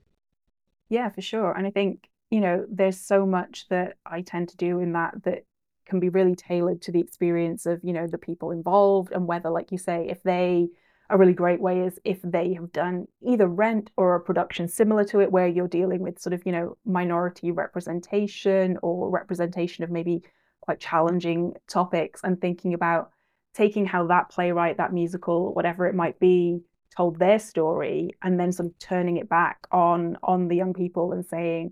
Yeah, 0.89 1.09
for 1.09 1.21
sure. 1.21 1.51
And 1.51 1.65
I 1.65 1.71
think, 1.71 2.09
you 2.29 2.39
know, 2.39 2.65
there's 2.69 2.99
so 2.99 3.25
much 3.25 3.67
that 3.69 3.97
I 4.05 4.21
tend 4.21 4.49
to 4.49 4.57
do 4.57 4.79
in 4.79 4.93
that 4.93 5.23
that 5.23 5.45
can 5.85 5.99
be 5.99 6.09
really 6.09 6.35
tailored 6.35 6.81
to 6.83 6.91
the 6.91 6.99
experience 6.99 7.65
of, 7.65 7.79
you 7.83 7.93
know, 7.93 8.07
the 8.07 8.17
people 8.17 8.51
involved 8.51 9.11
and 9.11 9.27
whether, 9.27 9.49
like 9.49 9.71
you 9.71 9.77
say, 9.77 10.07
if 10.09 10.21
they 10.23 10.67
a 11.09 11.17
really 11.17 11.33
great 11.33 11.61
way 11.61 11.81
is 11.81 11.99
if 12.03 12.19
they 12.23 12.53
have 12.53 12.71
done 12.71 13.07
either 13.21 13.47
rent 13.47 13.91
or 13.97 14.15
a 14.15 14.19
production 14.19 14.67
similar 14.67 15.03
to 15.05 15.19
it 15.19 15.31
where 15.31 15.47
you're 15.47 15.67
dealing 15.67 16.01
with 16.01 16.19
sort 16.19 16.33
of 16.33 16.45
you 16.45 16.51
know 16.51 16.77
minority 16.85 17.51
representation 17.51 18.77
or 18.81 19.09
representation 19.09 19.83
of 19.83 19.91
maybe 19.91 20.23
quite 20.61 20.79
challenging 20.79 21.53
topics 21.67 22.21
and 22.23 22.41
thinking 22.41 22.73
about 22.73 23.11
taking 23.53 23.85
how 23.85 24.07
that 24.07 24.29
playwright 24.29 24.77
that 24.77 24.93
musical 24.93 25.53
whatever 25.53 25.85
it 25.85 25.95
might 25.95 26.19
be 26.19 26.59
told 26.95 27.19
their 27.19 27.39
story 27.39 28.11
and 28.23 28.39
then 28.39 28.51
sort 28.51 28.67
of 28.67 28.79
turning 28.79 29.17
it 29.17 29.29
back 29.29 29.67
on 29.71 30.17
on 30.23 30.47
the 30.47 30.55
young 30.55 30.73
people 30.73 31.11
and 31.11 31.25
saying 31.25 31.71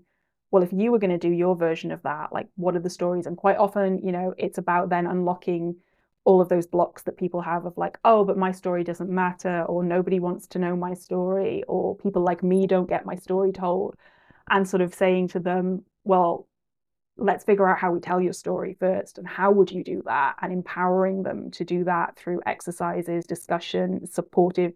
well 0.50 0.62
if 0.62 0.72
you 0.72 0.92
were 0.92 0.98
going 0.98 1.10
to 1.10 1.18
do 1.18 1.30
your 1.30 1.56
version 1.56 1.90
of 1.90 2.02
that 2.02 2.32
like 2.32 2.48
what 2.56 2.76
are 2.76 2.80
the 2.80 2.90
stories? 2.90 3.26
And 3.26 3.36
quite 3.36 3.56
often 3.56 3.98
you 3.98 4.12
know 4.12 4.34
it's 4.38 4.58
about 4.58 4.90
then 4.90 5.06
unlocking 5.06 5.76
all 6.24 6.40
of 6.40 6.48
those 6.48 6.66
blocks 6.66 7.02
that 7.02 7.18
people 7.18 7.42
have 7.42 7.66
of 7.66 7.76
like, 7.76 7.98
oh, 8.04 8.24
but 8.24 8.38
my 8.38 8.50
story 8.50 8.82
doesn't 8.82 9.10
matter, 9.10 9.62
or 9.64 9.84
nobody 9.84 10.20
wants 10.20 10.46
to 10.48 10.58
know 10.58 10.74
my 10.74 10.94
story, 10.94 11.62
or 11.68 11.96
people 11.96 12.22
like 12.22 12.42
me 12.42 12.66
don't 12.66 12.88
get 12.88 13.06
my 13.06 13.14
story 13.14 13.52
told. 13.52 13.96
And 14.50 14.68
sort 14.68 14.82
of 14.82 14.94
saying 14.94 15.28
to 15.28 15.40
them, 15.40 15.84
well, 16.04 16.46
let's 17.16 17.44
figure 17.44 17.68
out 17.68 17.78
how 17.78 17.92
we 17.92 18.00
tell 18.00 18.20
your 18.20 18.32
story 18.32 18.76
first. 18.78 19.18
And 19.18 19.26
how 19.26 19.52
would 19.52 19.70
you 19.70 19.84
do 19.84 20.02
that? 20.04 20.36
And 20.42 20.52
empowering 20.52 21.22
them 21.22 21.50
to 21.52 21.64
do 21.64 21.84
that 21.84 22.16
through 22.16 22.40
exercises, 22.44 23.24
discussion, 23.24 24.06
supportive 24.06 24.72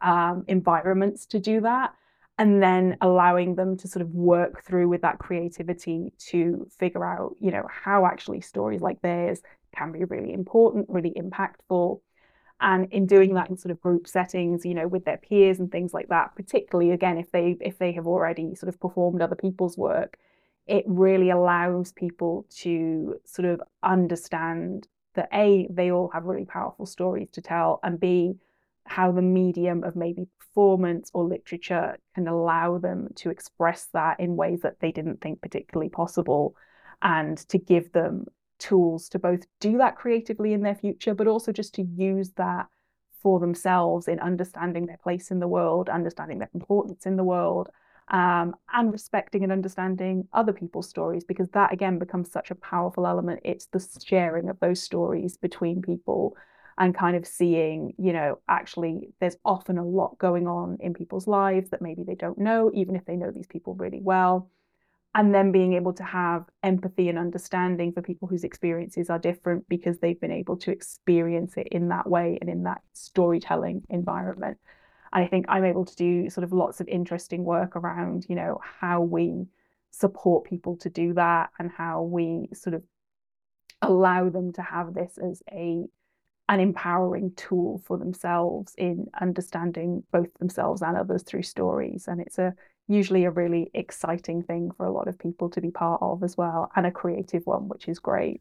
um, 0.00 0.44
environments 0.48 1.26
to 1.26 1.38
do 1.40 1.60
that. 1.62 1.94
And 2.42 2.60
then 2.60 2.96
allowing 3.00 3.54
them 3.54 3.76
to 3.76 3.86
sort 3.86 4.02
of 4.02 4.10
work 4.10 4.64
through 4.64 4.88
with 4.88 5.02
that 5.02 5.20
creativity 5.20 6.12
to 6.30 6.66
figure 6.76 7.04
out, 7.04 7.36
you 7.38 7.52
know, 7.52 7.64
how 7.70 8.04
actually 8.04 8.40
stories 8.40 8.80
like 8.80 9.00
theirs 9.00 9.42
can 9.76 9.92
be 9.92 10.02
really 10.02 10.32
important, 10.32 10.86
really 10.88 11.12
impactful. 11.12 12.00
And 12.60 12.92
in 12.92 13.06
doing 13.06 13.34
that 13.34 13.48
in 13.48 13.56
sort 13.56 13.70
of 13.70 13.80
group 13.80 14.08
settings, 14.08 14.64
you 14.64 14.74
know, 14.74 14.88
with 14.88 15.04
their 15.04 15.18
peers 15.18 15.60
and 15.60 15.70
things 15.70 15.94
like 15.94 16.08
that, 16.08 16.34
particularly 16.34 16.90
again 16.90 17.16
if 17.16 17.30
they 17.30 17.56
if 17.60 17.78
they 17.78 17.92
have 17.92 18.08
already 18.08 18.56
sort 18.56 18.68
of 18.68 18.80
performed 18.80 19.22
other 19.22 19.36
people's 19.36 19.78
work, 19.78 20.18
it 20.66 20.84
really 20.88 21.30
allows 21.30 21.92
people 21.92 22.44
to 22.62 23.20
sort 23.24 23.46
of 23.46 23.62
understand 23.84 24.88
that 25.14 25.28
a 25.32 25.68
they 25.70 25.92
all 25.92 26.10
have 26.12 26.24
really 26.24 26.44
powerful 26.44 26.86
stories 26.86 27.30
to 27.30 27.40
tell, 27.40 27.78
and 27.84 28.00
b 28.00 28.34
how 28.84 29.12
the 29.12 29.22
medium 29.22 29.84
of 29.84 29.96
maybe 29.96 30.26
performance 30.38 31.10
or 31.14 31.24
literature 31.24 31.96
can 32.14 32.28
allow 32.28 32.78
them 32.78 33.08
to 33.16 33.30
express 33.30 33.88
that 33.92 34.20
in 34.20 34.36
ways 34.36 34.60
that 34.62 34.80
they 34.80 34.92
didn't 34.92 35.20
think 35.20 35.40
particularly 35.40 35.88
possible 35.88 36.54
and 37.00 37.38
to 37.48 37.58
give 37.58 37.92
them 37.92 38.26
tools 38.58 39.08
to 39.08 39.18
both 39.18 39.44
do 39.60 39.78
that 39.78 39.96
creatively 39.96 40.52
in 40.52 40.62
their 40.62 40.74
future, 40.74 41.14
but 41.14 41.26
also 41.26 41.52
just 41.52 41.74
to 41.74 41.82
use 41.82 42.30
that 42.36 42.66
for 43.20 43.40
themselves 43.40 44.08
in 44.08 44.18
understanding 44.20 44.86
their 44.86 44.98
place 44.98 45.30
in 45.30 45.40
the 45.40 45.48
world, 45.48 45.88
understanding 45.88 46.38
their 46.38 46.50
importance 46.54 47.06
in 47.06 47.16
the 47.16 47.24
world, 47.24 47.68
um, 48.08 48.54
and 48.72 48.92
respecting 48.92 49.42
and 49.42 49.52
understanding 49.52 50.28
other 50.32 50.52
people's 50.52 50.88
stories, 50.88 51.24
because 51.24 51.48
that 51.50 51.72
again 51.72 51.98
becomes 51.98 52.30
such 52.30 52.50
a 52.50 52.56
powerful 52.56 53.06
element. 53.06 53.40
It's 53.44 53.66
the 53.66 53.84
sharing 54.04 54.48
of 54.48 54.58
those 54.60 54.82
stories 54.82 55.36
between 55.36 55.82
people 55.82 56.36
and 56.78 56.94
kind 56.94 57.16
of 57.16 57.26
seeing, 57.26 57.94
you 57.98 58.12
know, 58.12 58.38
actually 58.48 59.08
there's 59.20 59.36
often 59.44 59.78
a 59.78 59.84
lot 59.84 60.18
going 60.18 60.46
on 60.46 60.78
in 60.80 60.94
people's 60.94 61.26
lives 61.26 61.70
that 61.70 61.82
maybe 61.82 62.02
they 62.02 62.14
don't 62.14 62.38
know, 62.38 62.70
even 62.74 62.96
if 62.96 63.04
they 63.04 63.16
know 63.16 63.30
these 63.30 63.46
people 63.46 63.74
really 63.74 64.00
well. 64.00 64.50
And 65.14 65.34
then 65.34 65.52
being 65.52 65.74
able 65.74 65.92
to 65.94 66.04
have 66.04 66.46
empathy 66.62 67.10
and 67.10 67.18
understanding 67.18 67.92
for 67.92 68.00
people 68.00 68.28
whose 68.28 68.44
experiences 68.44 69.10
are 69.10 69.18
different 69.18 69.68
because 69.68 69.98
they've 69.98 70.20
been 70.20 70.32
able 70.32 70.56
to 70.58 70.70
experience 70.70 71.58
it 71.58 71.68
in 71.68 71.88
that 71.88 72.08
way 72.08 72.38
and 72.40 72.48
in 72.48 72.62
that 72.62 72.80
storytelling 72.94 73.84
environment. 73.90 74.58
And 75.12 75.24
i 75.24 75.26
think 75.26 75.44
i'm 75.48 75.64
able 75.64 75.84
to 75.84 75.94
do 75.96 76.30
sort 76.30 76.44
of 76.44 76.52
lots 76.52 76.80
of 76.80 76.88
interesting 76.88 77.44
work 77.44 77.76
around 77.76 78.24
you 78.28 78.34
know 78.34 78.60
how 78.80 79.02
we 79.02 79.46
support 79.90 80.44
people 80.44 80.76
to 80.78 80.88
do 80.88 81.12
that 81.12 81.50
and 81.58 81.70
how 81.70 82.02
we 82.02 82.48
sort 82.54 82.74
of 82.74 82.82
allow 83.82 84.28
them 84.30 84.52
to 84.52 84.62
have 84.62 84.94
this 84.94 85.18
as 85.18 85.42
a 85.52 85.84
an 86.52 86.60
empowering 86.60 87.32
tool 87.34 87.80
for 87.84 87.96
themselves 87.96 88.74
in 88.76 89.06
understanding 89.20 90.02
both 90.12 90.32
themselves 90.34 90.82
and 90.82 90.96
others 90.96 91.22
through 91.22 91.42
stories 91.42 92.06
and 92.08 92.20
it's 92.20 92.38
a 92.38 92.54
usually 92.88 93.24
a 93.24 93.30
really 93.30 93.70
exciting 93.74 94.42
thing 94.42 94.70
for 94.76 94.86
a 94.86 94.92
lot 94.92 95.08
of 95.08 95.18
people 95.18 95.48
to 95.50 95.60
be 95.60 95.70
part 95.70 96.00
of 96.02 96.22
as 96.22 96.36
well, 96.36 96.70
and 96.76 96.86
a 96.86 96.90
creative 96.90 97.46
one, 97.46 97.68
which 97.68 97.88
is 97.88 97.98
great. 97.98 98.40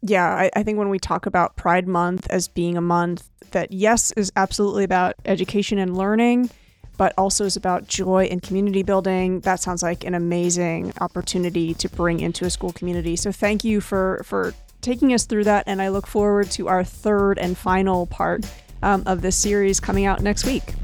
Yeah, 0.00 0.26
I, 0.26 0.50
I, 0.56 0.62
think 0.64 0.78
when 0.78 0.88
we 0.88 0.98
talk 0.98 1.26
about 1.26 1.56
Pride 1.56 1.86
Month 1.86 2.26
as 2.28 2.48
being 2.48 2.76
a 2.76 2.80
month 2.80 3.28
that, 3.52 3.72
yes, 3.72 4.10
is 4.12 4.32
absolutely 4.34 4.82
about 4.82 5.14
education 5.24 5.78
and 5.78 5.96
learning, 5.96 6.50
but 6.96 7.14
also 7.16 7.44
is 7.44 7.56
about 7.56 7.86
joy 7.86 8.24
and 8.24 8.42
community 8.42 8.82
building, 8.82 9.40
that 9.40 9.60
sounds 9.60 9.82
like 9.82 10.02
an 10.02 10.14
amazing 10.14 10.92
opportunity 11.00 11.72
to 11.74 11.88
bring 11.88 12.18
into 12.18 12.44
a 12.44 12.50
school 12.50 12.72
community. 12.72 13.14
So 13.14 13.30
thank 13.30 13.62
you 13.62 13.80
for, 13.80 14.22
for 14.24 14.54
taking 14.82 15.14
us 15.14 15.24
through 15.24 15.44
that. 15.44 15.64
And 15.66 15.80
I 15.80 15.88
look 15.88 16.06
forward 16.06 16.50
to 16.52 16.68
our 16.68 16.84
third 16.84 17.38
and 17.38 17.56
final 17.56 18.06
part 18.06 18.44
um, 18.82 19.04
of 19.06 19.22
this 19.22 19.36
series 19.36 19.80
coming 19.80 20.04
out 20.04 20.20
next 20.20 20.44
week. 20.44 20.74